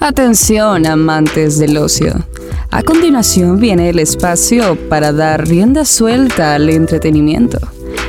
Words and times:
Atención, 0.00 0.86
amantes 0.86 1.58
del 1.58 1.76
ocio. 1.76 2.14
A 2.70 2.82
continuación 2.84 3.58
viene 3.58 3.90
el 3.90 3.98
espacio 3.98 4.76
para 4.88 5.12
dar 5.12 5.46
rienda 5.46 5.84
suelta 5.84 6.54
al 6.54 6.70
entretenimiento. 6.70 7.58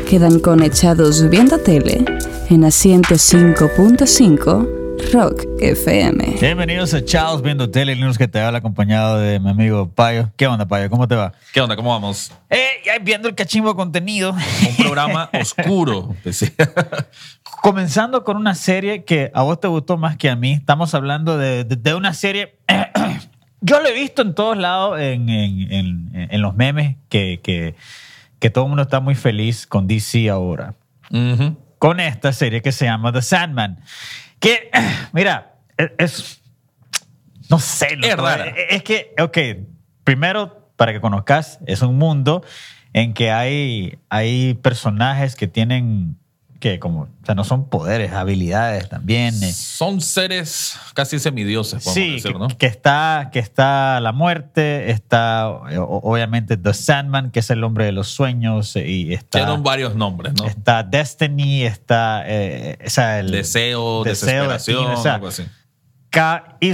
Quedan 0.08 0.40
conectados 0.40 1.28
viendo 1.30 1.58
tele 1.58 2.06
en 2.50 2.64
asiento 2.64 3.16
5.5 3.16 4.79
Rock 5.14 5.46
FM. 5.60 6.36
Bienvenidos 6.40 6.94
a 6.94 7.04
Chaos 7.04 7.42
Viendo 7.42 7.72
Tele, 7.72 7.94
el 7.94 8.18
que 8.18 8.28
te 8.28 8.40
habla 8.40 8.60
acompañado 8.60 9.18
de 9.18 9.40
mi 9.40 9.50
amigo 9.50 9.90
Payo. 9.90 10.30
¿Qué 10.36 10.46
onda, 10.46 10.68
Payo? 10.68 10.88
¿Cómo 10.92 11.08
te 11.08 11.16
va? 11.16 11.34
¿Qué 11.52 11.62
onda? 11.62 11.76
¿Cómo 11.76 11.90
vamos? 11.90 12.32
Eh, 12.50 12.68
ya 12.86 13.00
viendo 13.00 13.28
el 13.28 13.34
cachimbo 13.34 13.76
contenido. 13.76 14.34
Un 14.34 14.76
programa 14.78 15.30
oscuro. 15.42 16.16
Comenzando 17.62 18.24
con 18.24 18.38
una 18.38 18.54
serie 18.54 19.04
que 19.04 19.32
a 19.34 19.42
vos 19.42 19.60
te 19.60 19.68
gustó 19.68 19.98
más 19.98 20.16
que 20.16 20.30
a 20.30 20.36
mí. 20.36 20.54
Estamos 20.54 20.94
hablando 20.94 21.38
de, 21.40 21.64
de- 21.64 21.76
de 21.76 21.96
una 21.96 22.14
serie. 22.14 22.58
Yo 23.62 23.80
lo 23.82 23.88
he 23.88 23.94
visto 23.94 24.22
en 24.22 24.36
todos 24.36 24.58
lados, 24.58 25.00
en, 25.00 25.28
en- 25.30 25.72
en- 25.74 26.28
en 26.32 26.42
los 26.42 26.56
memes, 26.56 26.98
que, 27.10 27.40
que, 27.42 27.74
que 28.38 28.50
todo 28.52 28.66
el 28.66 28.70
mundo 28.70 28.84
está 28.84 29.00
muy 29.00 29.16
feliz 29.16 29.66
con 29.66 29.88
DC 29.88 30.30
ahora. 30.30 30.76
Con 31.80 32.00
esta 32.00 32.32
serie 32.34 32.62
que 32.62 32.72
se 32.72 32.86
llama 32.86 33.12
The 33.12 33.22
Sandman. 33.24 33.80
Que, 34.40 34.70
mira, 35.14 35.56
es. 35.78 35.92
es- 35.98 36.42
no 37.50 37.58
sé, 37.58 37.98
Es 38.04 38.16
rara. 38.16 38.46
Es 38.70 38.84
que, 38.84 39.16
ok, 39.20 39.38
primero, 40.04 40.72
para 40.76 40.94
que 40.94 41.02
conozcas, 41.02 41.58
es 41.66 41.82
un 41.82 41.98
mundo 41.98 42.44
en 42.94 43.16
que 43.16 43.32
hay, 43.32 43.98
hay 44.10 44.54
personajes 44.54 45.36
que 45.36 45.48
tienen. 45.48 46.19
Que 46.60 46.78
como, 46.78 47.04
o 47.04 47.08
sea, 47.26 47.36
no 47.36 47.44
son 47.46 47.70
poderes, 47.70 48.12
habilidades 48.12 48.90
también. 48.90 49.34
Son 49.34 50.02
seres 50.02 50.78
casi 50.94 51.18
semidioses, 51.18 51.84
podemos 51.84 51.94
Sí, 51.94 52.12
decir, 52.16 52.34
que, 52.34 52.40
¿no? 52.40 52.48
que 52.50 52.66
está, 52.66 53.30
que 53.32 53.40
está 53.40 54.00
la 54.02 54.12
muerte, 54.12 54.92
está 54.92 55.48
obviamente 55.50 56.58
The 56.58 56.74
Sandman, 56.74 57.32
que 57.32 57.40
es 57.40 57.50
el 57.50 57.64
hombre 57.64 57.86
de 57.86 57.94
los 57.94 58.10
sueños, 58.10 58.76
y 58.76 59.14
está, 59.14 59.40
Tienen 59.46 59.64
varios 59.64 59.96
nombres, 59.96 60.34
¿no? 60.38 60.46
está 60.46 60.84
Destiny, 60.84 61.64
está 61.64 62.24
eh, 62.26 62.78
o 62.86 62.90
sea, 62.90 63.20
el 63.22 63.32
Deseo, 63.32 64.04
deseo, 64.04 64.34
desesperación, 64.44 64.78
destino, 64.84 65.00
o 65.00 65.02
sea, 65.04 65.14
algo 65.16 65.28
así. 65.30 65.44
Ca- 66.10 66.58
y 66.60 66.74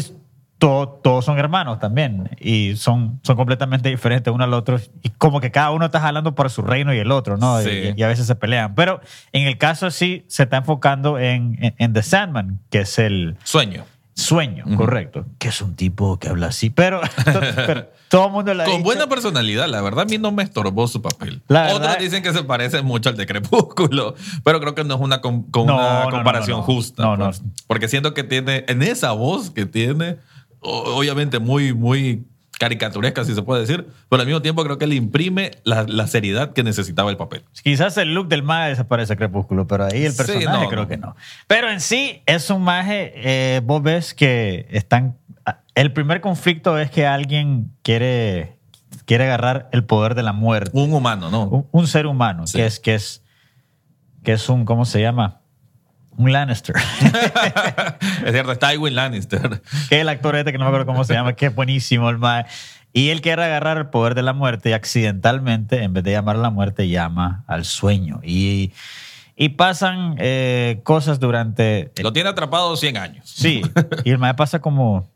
to- 0.57 0.99
todos 1.03 1.25
son 1.25 1.37
hermanos 1.37 1.79
también 1.79 2.29
y 2.39 2.75
son, 2.77 3.19
son 3.23 3.35
completamente 3.35 3.89
diferentes 3.89 4.33
uno 4.33 4.43
al 4.43 4.53
otro 4.53 4.79
y 5.03 5.09
como 5.09 5.41
que 5.41 5.51
cada 5.51 5.71
uno 5.71 5.85
está 5.85 5.99
jalando 5.99 6.33
para 6.35 6.49
su 6.49 6.61
reino 6.61 6.93
y 6.93 6.97
el 6.99 7.11
otro, 7.11 7.37
¿no? 7.37 7.59
Sí. 7.61 7.69
Y, 7.95 7.99
y 7.99 8.03
a 8.03 8.07
veces 8.07 8.25
se 8.27 8.35
pelean. 8.35 8.73
Pero 8.75 9.01
en 9.31 9.47
el 9.47 9.57
caso 9.57 9.91
sí 9.91 10.23
se 10.27 10.43
está 10.43 10.57
enfocando 10.57 11.19
en, 11.19 11.57
en- 11.63 11.75
en 11.77 11.93
The 11.93 12.03
Sandman, 12.03 12.59
que 12.69 12.79
es 12.79 12.97
el 12.99 13.35
Sueño. 13.43 13.83
sueño, 14.13 14.63
Ujú. 14.65 14.77
correcto. 14.77 15.25
Que 15.39 15.49
es 15.49 15.61
un 15.61 15.75
tipo 15.75 16.17
que 16.19 16.29
habla 16.29 16.47
así, 16.47 16.69
pero, 16.69 17.01
pero 17.65 17.89
todo 18.07 18.27
el 18.27 18.31
mundo 18.31 18.53
la 18.53 18.63
Con 18.63 18.81
buena 18.81 19.07
personalidad, 19.07 19.67
la 19.67 19.81
verdad 19.81 20.03
a 20.03 20.05
mí 20.05 20.17
no 20.17 20.31
me 20.31 20.43
estorbó 20.43 20.87
su 20.87 21.01
papel. 21.01 21.41
La 21.49 21.65
Otros 21.65 21.81
verdad- 21.81 21.99
dicen 21.99 22.23
que 22.23 22.31
se 22.31 22.43
parece 22.43 22.81
mucho 22.81 23.09
al 23.09 23.17
de 23.17 23.25
Crepúsculo, 23.25 24.15
pero 24.45 24.61
creo 24.61 24.73
que 24.73 24.85
no 24.85 24.95
es 24.95 25.01
una, 25.01 25.19
com- 25.19 25.43
con 25.51 25.65
No, 25.67 25.75
una 25.75 26.07
comparación 26.09 26.57
no, 26.61 26.61
no. 26.61 26.63
justa. 26.63 27.03
No, 27.03 27.17
no. 27.17 27.25
pues. 27.25 27.41
Porque 27.67 27.89
siento 27.89 28.13
que 28.13 28.23
tiene, 28.23 28.63
en 28.69 28.81
esa 28.83 29.11
voz 29.11 29.49
que 29.51 29.65
tiene, 29.65 30.17
obviamente 30.61 31.39
muy, 31.39 31.73
muy 31.73 32.25
caricaturesca, 32.57 33.25
si 33.25 33.35
se 33.35 33.41
puede 33.41 33.61
decir, 33.61 33.85
pero 34.09 34.21
al 34.21 34.25
mismo 34.27 34.41
tiempo 34.41 34.63
creo 34.63 34.77
que 34.77 34.87
le 34.87 34.95
imprime 34.95 35.51
la, 35.65 35.83
la 35.83 36.07
seriedad 36.07 36.53
que 36.53 36.63
necesitaba 36.63 37.09
el 37.11 37.17
papel. 37.17 37.43
Quizás 37.63 37.97
el 37.97 38.13
look 38.13 38.29
del 38.29 38.43
mago 38.43 38.69
desaparece 38.69 39.11
a 39.13 39.15
Crepúsculo, 39.17 39.67
pero 39.67 39.83
ahí 39.85 40.05
el 40.05 40.13
Sí, 40.13 40.17
personaje 40.17 40.63
no, 40.63 40.69
creo 40.69 40.83
no. 40.83 40.87
que 40.87 40.97
no. 40.97 41.15
Pero 41.47 41.69
en 41.69 41.81
sí 41.81 42.21
es 42.25 42.49
un 42.49 42.61
maje, 42.63 43.11
eh, 43.15 43.59
vos 43.63 43.83
ves 43.83 44.13
que 44.13 44.67
están... 44.71 45.17
El 45.75 45.91
primer 45.91 46.21
conflicto 46.21 46.77
es 46.79 46.89
que 46.89 47.05
alguien 47.05 47.73
quiere, 47.81 48.55
quiere 49.03 49.25
agarrar 49.25 49.67
el 49.73 49.83
poder 49.83 50.15
de 50.15 50.23
la 50.23 50.31
muerte. 50.31 50.71
Un 50.73 50.93
humano, 50.93 51.29
¿no? 51.29 51.43
Un, 51.49 51.67
un 51.71 51.87
ser 51.87 52.07
humano, 52.07 52.47
Sí. 52.47 52.57
que, 52.57 52.65
es, 52.65 52.79
que, 52.79 52.95
es, 52.95 53.21
que 54.23 54.31
es 54.31 54.47
un, 54.47 54.63
¿cómo 54.63 54.85
se 54.85 55.01
llama? 55.01 55.41
Un 56.17 56.31
Lannister. 56.31 56.75
es 58.25 58.31
cierto, 58.31 58.51
es 58.51 58.59
Tywin 58.59 58.95
Lannister. 58.95 59.61
que 59.89 60.01
el 60.01 60.09
actor 60.09 60.35
este 60.35 60.51
que 60.51 60.57
no 60.57 60.65
me 60.65 60.69
acuerdo 60.69 60.85
cómo 60.85 61.03
se 61.03 61.13
llama, 61.13 61.33
que 61.33 61.47
es 61.47 61.55
buenísimo 61.55 62.09
el 62.09 62.17
mae. 62.17 62.45
Y 62.93 63.09
él 63.09 63.19
quiere 63.19 63.43
agarrar 63.43 63.77
el 63.77 63.87
poder 63.87 64.15
de 64.15 64.23
la 64.23 64.31
muerte 64.31 64.69
y 64.69 64.73
accidentalmente, 64.73 65.83
en 65.83 65.91
vez 65.91 66.03
de 66.05 66.11
llamar 66.11 66.37
a 66.37 66.39
la 66.39 66.49
muerte, 66.49 66.87
llama 66.87 67.43
al 67.45 67.65
sueño. 67.65 68.21
Y, 68.23 68.71
y 69.35 69.49
pasan 69.49 70.15
eh, 70.17 70.79
cosas 70.83 71.19
durante... 71.19 71.91
Lo 72.01 72.13
tiene 72.13 72.29
atrapado 72.29 72.77
100 72.77 72.97
años. 72.97 73.29
Sí, 73.29 73.61
y 74.05 74.11
el 74.11 74.17
mae 74.17 74.33
pasa 74.33 74.61
como, 74.61 75.09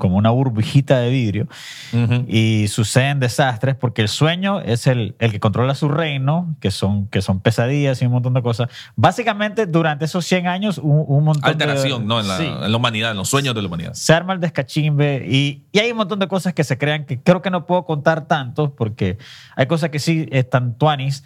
como 0.00 0.16
una 0.16 0.30
burbujita 0.30 0.98
de 0.98 1.10
vidrio 1.10 1.46
Ujú. 1.92 2.24
y 2.26 2.66
suceden 2.66 3.20
desastres 3.20 3.76
porque 3.76 4.02
el 4.02 4.08
sueño 4.08 4.60
es 4.60 4.88
el, 4.88 5.14
el 5.20 5.30
que 5.30 5.38
controla 5.38 5.76
su 5.76 5.88
reino, 5.88 6.56
que 6.60 6.72
son, 6.72 7.06
que 7.06 7.22
son 7.22 7.38
pesadillas 7.38 8.02
y 8.02 8.06
un 8.06 8.12
montón 8.12 8.34
de 8.34 8.42
cosas. 8.42 8.68
Básicamente, 8.96 9.66
durante 9.66 10.06
esos 10.06 10.26
100 10.26 10.48
años, 10.48 10.78
un, 10.78 11.04
un 11.06 11.22
montón 11.22 11.42
de... 11.42 11.50
Alteración, 11.50 12.08
¿no? 12.08 12.18
En 12.18 12.26
la, 12.26 12.36
Sí. 12.38 12.46
en 12.46 12.72
la 12.72 12.76
humanidad, 12.76 13.12
en 13.12 13.18
los 13.18 13.28
sueños 13.28 13.54
de 13.54 13.62
la 13.62 13.68
humanidad. 13.68 13.92
se 13.94 14.12
arma 14.12 14.32
el 14.32 14.40
descachimbe 14.40 15.24
y, 15.28 15.62
y 15.70 15.78
hay 15.78 15.92
un 15.92 15.98
montón 15.98 16.18
de 16.18 16.26
cosas 16.26 16.54
que 16.54 16.64
se 16.64 16.76
crean 16.78 17.04
que 17.06 17.20
creo 17.22 17.42
que 17.42 17.50
no 17.50 17.66
puedo 17.66 17.84
contar 17.84 18.26
tanto 18.26 18.74
porque 18.74 19.18
hay 19.54 19.66
cosas 19.66 19.90
que 19.90 19.98
sí 20.00 20.26
están 20.32 20.76
tuanis, 20.78 21.22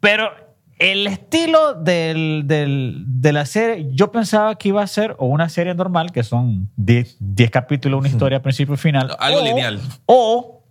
pero 0.00 0.30
el 0.78 1.06
estilo 1.06 1.74
del, 1.74 2.42
del- 2.46 3.04
de 3.06 3.32
la 3.32 3.46
serie, 3.46 3.88
yo 3.92 4.12
pensaba 4.12 4.56
que 4.56 4.68
iba 4.68 4.82
a 4.82 4.86
ser 4.86 5.14
o 5.18 5.26
una 5.26 5.48
serie 5.48 5.74
normal, 5.74 6.12
que 6.12 6.22
son 6.22 6.70
10 6.76 7.16
10 7.18 7.50
capítulos, 7.50 7.98
una 8.00 8.08
historia, 8.08 8.42
principio 8.42 8.74
y 8.74 8.78
final. 8.78 9.16
Algo 9.18 9.40
o- 9.40 9.44
lineal. 9.44 9.80
O 10.06 10.64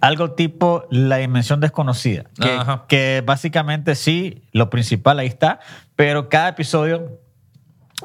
algo 0.00 0.32
tipo 0.32 0.84
La 0.90 1.16
Dimensión 1.18 1.60
Desconocida, 1.60 2.24
que 2.88 3.22
básicamente 3.24 3.94
sí, 3.94 4.42
lo 4.52 4.68
principal 4.68 5.18
ahí 5.20 5.28
está, 5.28 5.60
pero 5.94 6.28
cada 6.28 6.48
episodio 6.48 7.20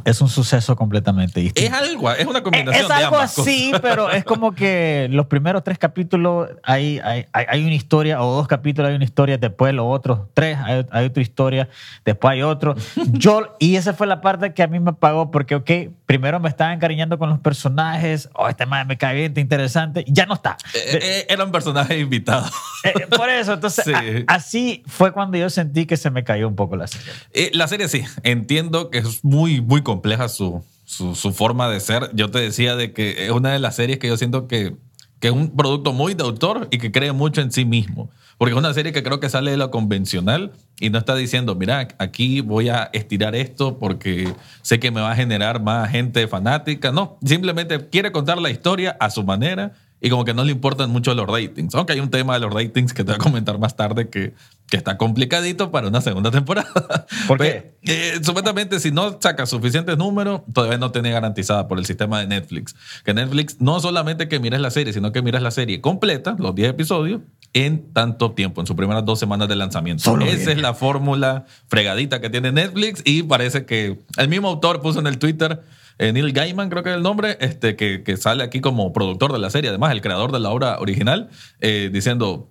es 0.05 0.21
un 0.21 0.29
suceso 0.29 0.75
completamente 0.75 1.39
distinto. 1.41 1.69
Es 1.75 1.81
algo, 1.81 2.11
es 2.11 2.25
una 2.25 2.39
Eh, 2.39 2.43
combinación 2.43 2.81
Es 2.83 2.87
de 2.87 2.93
algo 2.93 3.15
ambas 3.17 3.37
así, 3.37 3.67
cosas. 3.71 3.81
pero 3.81 4.09
es 4.11 4.23
como 4.23 4.53
que 4.53 5.07
los 5.11 5.25
primeros 5.25 5.63
tres 5.63 5.77
capítulos 5.77 6.49
hay, 6.63 6.99
hay, 7.03 7.25
hay- 7.33 7.63
una 7.65 7.73
historia, 7.75 8.21
o 8.21 8.35
dos 8.35 8.47
capítulos 8.47 8.89
hay 8.89 8.95
una 8.95 9.03
historia, 9.03 9.37
después 9.37 9.73
los 9.73 9.85
otros 9.87 10.21
tres 10.33 10.57
hay, 10.63 10.85
hay 10.91 11.05
otra 11.07 11.21
historia, 11.21 11.67
después 12.05 12.31
hay 12.31 12.41
otro. 12.41 12.75
Yo, 13.11 13.55
y 13.59 13.75
esa 13.75 13.93
fue 13.93 14.07
la 14.07 14.21
parte 14.21 14.53
que 14.53 14.63
a 14.63 14.67
mí 14.67 14.79
me 14.79 14.93
pagó, 14.93 15.29
porque, 15.29 15.55
ok, 15.55 15.71
primero 16.05 16.39
me 16.39 16.47
estaba 16.49 16.73
encariñando 16.73 17.17
con 17.19 17.29
los 17.29 17.39
personajes, 17.39 18.29
oh, 18.33 18.47
este 18.47 18.65
man 18.65 18.87
me 18.87 18.97
cae 18.97 19.15
bien, 19.15 19.33
interesante, 19.37 20.03
y 20.07 20.13
ya 20.13 20.25
no 20.25 20.35
está. 20.35 20.57
Eh, 20.73 20.99
eh, 21.01 21.25
era 21.29 21.43
un 21.43 21.51
personaje 21.51 21.99
invitado. 21.99 22.47
Eh, 22.83 22.93
eh, 23.01 23.07
por 23.07 23.29
eso, 23.29 23.53
entonces, 23.53 23.85
Sí. 23.91 23.93
a- 23.93 24.23
así 24.35 24.83
fue 24.87 25.11
cuando 25.11 25.37
yo 25.37 25.49
sentí 25.49 25.85
que 25.85 25.97
se 25.97 26.09
me 26.09 26.23
cayó 26.23 26.47
un 26.47 26.55
poco 26.55 26.75
la 26.75 26.87
serie. 26.87 27.11
Eh, 27.33 27.51
la 27.53 27.67
serie 27.67 27.87
sí, 27.87 28.03
entiendo 28.23 28.89
que 28.89 28.99
es 28.99 29.23
muy, 29.23 29.61
muy 29.61 29.80
compleja 29.83 30.29
su, 30.29 30.63
su, 30.85 31.15
su 31.15 31.31
forma 31.33 31.69
de 31.69 31.79
ser. 31.79 32.09
Yo 32.13 32.29
te 32.31 32.39
decía 32.39 32.75
de 32.75 32.93
que 32.93 33.25
es 33.25 33.31
una 33.31 33.51
de 33.51 33.59
las 33.59 33.75
series 33.75 33.99
que 33.99 34.07
yo 34.07 34.17
siento 34.17 34.47
que, 34.47 34.75
que 35.19 35.27
es 35.27 35.33
un 35.33 35.55
producto 35.55 35.93
muy 35.93 36.13
de 36.13 36.23
autor 36.23 36.67
y 36.71 36.77
que 36.77 36.91
cree 36.91 37.11
mucho 37.11 37.41
en 37.41 37.51
sí 37.51 37.65
mismo. 37.65 38.09
Porque 38.37 38.53
es 38.53 38.57
una 38.57 38.73
serie 38.73 38.91
que 38.91 39.03
creo 39.03 39.19
que 39.19 39.29
sale 39.29 39.51
de 39.51 39.57
lo 39.57 39.69
convencional 39.69 40.51
y 40.79 40.89
no 40.89 40.97
está 40.97 41.13
diciendo, 41.15 41.53
mira, 41.53 41.87
aquí 41.99 42.41
voy 42.41 42.69
a 42.69 42.89
estirar 42.91 43.35
esto 43.35 43.77
porque 43.77 44.33
sé 44.63 44.79
que 44.79 44.89
me 44.89 44.99
va 44.99 45.11
a 45.11 45.15
generar 45.15 45.61
más 45.61 45.91
gente 45.91 46.27
fanática. 46.27 46.91
No, 46.91 47.19
simplemente 47.23 47.87
quiere 47.89 48.11
contar 48.11 48.39
la 48.39 48.49
historia 48.49 48.97
a 48.99 49.11
su 49.11 49.23
manera 49.23 49.73
y 50.01 50.09
como 50.09 50.25
que 50.25 50.33
no 50.33 50.43
le 50.43 50.51
importan 50.51 50.89
mucho 50.89 51.13
los 51.13 51.27
ratings. 51.27 51.75
Aunque 51.75 51.93
hay 51.93 51.99
un 51.99 52.09
tema 52.09 52.33
de 52.33 52.39
los 52.39 52.51
ratings 52.51 52.93
que 52.93 53.03
te 53.03 53.11
voy 53.11 53.15
a 53.15 53.19
comentar 53.19 53.59
más 53.59 53.75
tarde 53.75 54.09
que, 54.09 54.33
que 54.71 54.77
está 54.77 54.97
complicadito 54.97 55.69
para 55.69 55.87
una 55.89 56.01
segunda 56.01 56.31
temporada. 56.31 57.05
¿Por 57.27 57.37
Pe- 57.37 57.75
eh, 57.83 58.19
supuestamente, 58.23 58.79
si 58.79 58.89
no 58.89 59.19
saca 59.21 59.45
suficientes 59.45 59.97
números, 59.97 60.41
todavía 60.53 60.77
no 60.79 60.91
tiene 60.91 61.11
garantizada 61.11 61.67
por 61.67 61.77
el 61.77 61.85
sistema 61.85 62.19
de 62.21 62.27
Netflix. 62.27 62.73
Que 63.03 63.13
Netflix 63.13 63.57
no 63.59 63.79
solamente 63.81 64.27
que 64.29 64.39
mires 64.39 64.61
la 64.61 64.71
serie, 64.71 64.93
sino 64.93 65.11
que 65.11 65.21
miras 65.21 65.43
la 65.43 65.51
serie 65.51 65.81
completa, 65.81 66.35
los 66.39 66.55
10 66.55 66.69
episodios, 66.69 67.21
en 67.53 67.91
tanto 67.91 68.31
tiempo, 68.31 68.61
en 68.61 68.67
sus 68.67 68.77
primeras 68.77 69.03
dos 69.03 69.19
semanas 69.19 69.49
de 69.49 69.57
lanzamiento. 69.57 70.03
Solo 70.03 70.25
Esa 70.25 70.37
bien. 70.37 70.49
es 70.51 70.61
la 70.61 70.73
fórmula 70.73 71.45
fregadita 71.67 72.21
que 72.21 72.29
tiene 72.29 72.53
Netflix 72.53 73.01
y 73.03 73.23
parece 73.23 73.65
que 73.65 73.99
el 74.17 74.29
mismo 74.29 74.47
autor 74.47 74.81
puso 74.81 74.99
en 75.01 75.07
el 75.07 75.17
Twitter. 75.17 75.61
eh, 75.99 76.13
Neil 76.13 76.31
Gaiman, 76.31 76.69
creo 76.69 76.81
que 76.81 76.91
es 76.91 76.95
el 76.95 77.03
nombre, 77.03 77.37
este, 77.41 77.75
que, 77.75 78.03
que 78.03 78.15
sale 78.15 78.43
aquí 78.45 78.61
como 78.61 78.93
productor 78.93 79.33
de 79.33 79.39
la 79.39 79.49
serie, 79.49 79.69
además 79.69 79.91
el 79.91 79.99
creador 80.01 80.31
de 80.31 80.39
la 80.39 80.49
obra 80.49 80.79
original, 80.79 81.27
eh, 81.59 81.89
diciendo, 81.91 82.47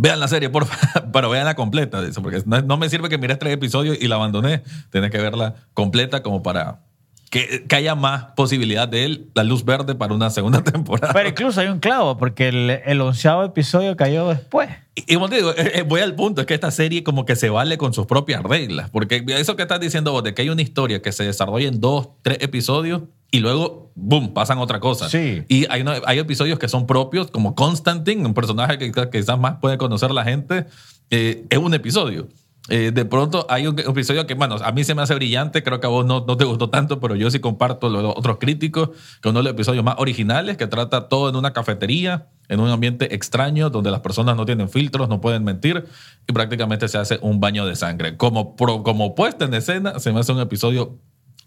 Vean 0.00 0.20
la 0.20 0.28
serie, 0.28 0.48
por 0.48 0.64
favor, 0.64 1.10
pero 1.12 1.28
veanla 1.28 1.56
completa, 1.56 2.00
porque 2.22 2.42
no, 2.46 2.62
no 2.62 2.76
me 2.76 2.88
sirve 2.88 3.08
que 3.08 3.18
mires 3.18 3.38
tres 3.38 3.52
episodios 3.52 3.98
y 4.00 4.06
la 4.06 4.14
abandoné. 4.14 4.62
Tienes 4.90 5.10
que 5.10 5.18
verla 5.18 5.56
completa 5.74 6.22
como 6.22 6.42
para 6.42 6.80
que, 7.30 7.66
que 7.66 7.76
haya 7.76 7.94
más 7.94 8.26
posibilidad 8.36 8.88
de 8.88 9.04
él, 9.04 9.30
la 9.34 9.44
luz 9.44 9.64
verde 9.64 9.94
para 9.94 10.14
una 10.14 10.30
segunda 10.30 10.62
temporada. 10.64 11.12
Pero 11.12 11.28
incluso 11.28 11.60
hay 11.60 11.66
un 11.66 11.80
clavo, 11.80 12.16
porque 12.16 12.48
el, 12.48 12.70
el 12.84 13.00
onceavo 13.00 13.44
episodio 13.44 13.96
cayó 13.96 14.28
después. 14.28 14.70
Y, 14.94 15.14
y 15.14 15.28
te 15.28 15.36
digo, 15.36 15.50
eh, 15.50 15.72
eh, 15.74 15.82
voy 15.82 16.00
al 16.00 16.14
punto, 16.14 16.40
es 16.42 16.46
que 16.46 16.54
esta 16.54 16.70
serie 16.70 17.02
como 17.02 17.24
que 17.24 17.36
se 17.36 17.50
vale 17.50 17.76
con 17.76 17.92
sus 17.92 18.06
propias 18.06 18.42
reglas, 18.42 18.90
porque 18.90 19.24
eso 19.28 19.56
que 19.56 19.62
estás 19.62 19.80
diciendo 19.80 20.12
vos, 20.12 20.22
de 20.22 20.32
que 20.32 20.42
hay 20.42 20.48
una 20.48 20.62
historia 20.62 21.02
que 21.02 21.12
se 21.12 21.24
desarrolla 21.24 21.68
en 21.68 21.80
dos, 21.80 22.10
tres 22.22 22.38
episodios 22.40 23.02
y 23.30 23.40
luego, 23.40 23.92
boom, 23.94 24.32
pasan 24.32 24.58
otra 24.58 24.80
cosa. 24.80 25.08
Sí. 25.08 25.42
Y 25.48 25.66
hay, 25.70 25.84
hay 26.06 26.18
episodios 26.18 26.58
que 26.58 26.68
son 26.68 26.86
propios, 26.86 27.30
como 27.30 27.54
Constantine, 27.54 28.24
un 28.26 28.34
personaje 28.34 28.78
que 28.78 28.90
quizás- 28.90 29.08
quizás 29.12 29.38
más 29.38 29.56
puede 29.60 29.76
conocer 29.78 30.10
la 30.12 30.24
gente, 30.24 30.66
eh, 31.10 31.44
es 31.50 31.58
un 31.58 31.74
episodio. 31.74 32.28
Eh, 32.70 32.90
de 32.92 33.04
pronto 33.06 33.46
hay 33.48 33.66
un 33.66 33.78
episodio 33.78 34.26
que, 34.26 34.34
bueno, 34.34 34.56
a 34.62 34.72
mí 34.72 34.84
se 34.84 34.94
me 34.94 35.00
hace 35.00 35.14
brillante, 35.14 35.62
creo 35.62 35.80
que 35.80 35.86
a 35.86 35.90
vos 35.90 36.04
no, 36.04 36.24
no 36.26 36.36
te 36.36 36.44
gustó 36.44 36.68
tanto, 36.68 37.00
pero 37.00 37.16
yo 37.16 37.30
sí 37.30 37.38
comparto 37.40 37.88
lo 37.88 37.96
de 37.98 38.02
los 38.04 38.14
otros 38.14 38.36
críticos, 38.38 38.90
que 39.22 39.30
uno 39.30 39.38
de 39.38 39.44
los 39.44 39.52
episodios 39.52 39.82
más 39.82 39.94
originales, 39.96 40.58
que 40.58 40.66
trata 40.66 41.08
todo 41.08 41.30
en 41.30 41.36
una 41.36 41.54
cafetería, 41.54 42.28
en 42.48 42.60
un 42.60 42.68
ambiente 42.68 43.14
extraño, 43.14 43.70
donde 43.70 43.90
las 43.90 44.00
personas 44.00 44.36
no 44.36 44.44
tienen 44.44 44.68
filtros, 44.68 45.08
no 45.08 45.18
pueden 45.18 45.44
mentir, 45.44 45.86
y 46.28 46.32
prácticamente 46.34 46.88
se 46.88 46.98
hace 46.98 47.18
un 47.22 47.40
baño 47.40 47.64
de 47.64 47.74
sangre. 47.74 48.18
Como, 48.18 48.54
pro- 48.54 48.82
como 48.82 49.14
puesta 49.14 49.46
en 49.46 49.54
escena, 49.54 49.98
se 49.98 50.12
me 50.12 50.20
hace 50.20 50.32
un 50.32 50.40
episodio 50.40 50.98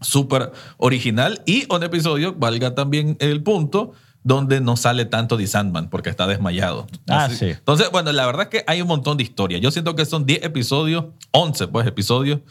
súper 0.02 0.52
original 0.78 1.42
y 1.46 1.66
un 1.74 1.84
episodio, 1.84 2.34
valga 2.34 2.76
también 2.76 3.16
el 3.20 3.42
punto, 3.44 3.94
donde 4.24 4.62
no 4.62 4.78
sale 4.78 5.06
tanto 5.06 5.36
de 5.38 5.48
Sandman 5.48 5.90
porque 5.90 6.10
está 6.10 6.28
desmayado. 6.28 6.86
Ah, 7.08 7.26
Así- 7.26 7.38
sí. 7.38 7.46
Entonces, 7.50 7.90
bueno, 7.92 8.12
la 8.12 8.26
verdad 8.26 8.44
es 8.44 8.50
que 8.50 8.64
hay 8.68 8.82
un 8.82 8.88
montón 8.88 9.18
de 9.18 9.24
historias. 9.24 9.62
Yo 9.62 9.72
siento 9.72 9.96
que 9.96 10.06
son 10.06 10.26
10 10.26 10.44
episodios, 10.44 11.06
11 11.32 11.68
pues 11.68 11.88
episodios. 11.88 12.40
que- 12.40 12.46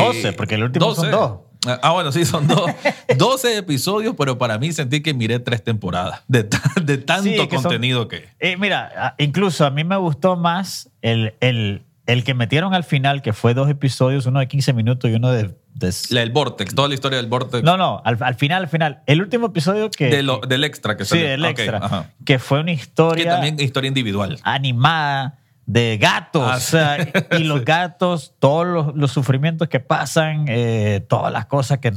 12, 0.00 0.32
porque 0.34 0.56
el 0.56 0.64
último 0.64 0.94
son 0.94 1.10
dos. 1.10 1.38
Ah, 1.82 1.92
bueno, 1.92 2.12
sí, 2.12 2.26
son 2.26 2.46
dos. 2.46 2.60
12 3.16 3.56
episodios, 3.56 4.14
pero 4.18 4.36
para 4.36 4.58
mí 4.58 4.70
sentí 4.72 5.00
que 5.02 5.14
miré 5.14 5.38
tres 5.38 5.64
temporadas 5.64 6.20
de, 6.28 6.46
de 6.82 6.98
tanto 6.98 7.22
Sí, 7.24 7.30
que 7.48 7.54
son- 7.56 7.62
contenido 7.62 8.06
que... 8.06 8.28
Eh, 8.38 8.58
mira, 8.58 9.14
incluso 9.16 9.64
a 9.64 9.70
mí 9.70 9.82
me 9.82 9.96
gustó 9.96 10.36
más 10.36 10.90
el, 11.00 11.32
el, 11.40 11.84
el 12.06 12.22
que 12.24 12.34
metieron 12.34 12.74
al 12.74 12.84
final, 12.84 13.22
que 13.22 13.32
fue 13.32 13.54
dos 13.54 13.68
episodios, 13.70 14.26
uno 14.26 14.40
de 14.40 14.48
15 14.48 14.72
minutos 14.74 15.10
y 15.10 15.14
uno 15.14 15.30
de... 15.32 15.54
de- 15.74 15.94
La, 16.10 16.22
el 16.22 16.30
Vortex, 16.32 16.74
toda 16.74 16.88
la 16.88 16.94
historia 16.94 17.16
del 17.16 17.26
Vortex. 17.28 17.62
no, 17.64 17.76
no, 17.76 18.02
al, 18.04 18.18
al 18.22 18.34
final, 18.34 18.62
al 18.64 18.68
final. 18.68 19.02
El 19.06 19.22
último 19.22 19.46
episodio 19.46 19.90
que... 19.90 20.06
de 20.06 20.22
lo- 20.22 20.40
del 20.40 20.64
extra 20.64 20.96
que 20.96 21.04
sí, 21.04 21.10
salió. 21.10 21.28
el 21.32 21.44
Ok, 21.44 21.50
extra. 21.58 21.78
ajá. 21.78 22.10
que 22.24 22.38
fue 22.38 22.58
una 22.60 22.66
Que 22.66 22.72
historia 22.72 23.30
también 23.30 23.58
historia 23.58 23.88
individual. 23.88 24.38
animada 24.42 25.38
de 25.66 25.96
gatos. 25.98 26.42
Ah, 26.46 26.56
o 26.56 26.60
sea, 26.60 27.08
y 27.38 27.44
los 27.44 27.64
gatos, 27.64 28.34
todos 28.38 28.66
los, 28.66 28.94
los 28.94 29.10
sufrimientos 29.12 29.68
que 29.68 29.80
pasan, 29.80 30.44
eh, 30.48 31.04
todas 31.08 31.32
las 31.32 31.46
cosas 31.46 31.78
que 31.78 31.92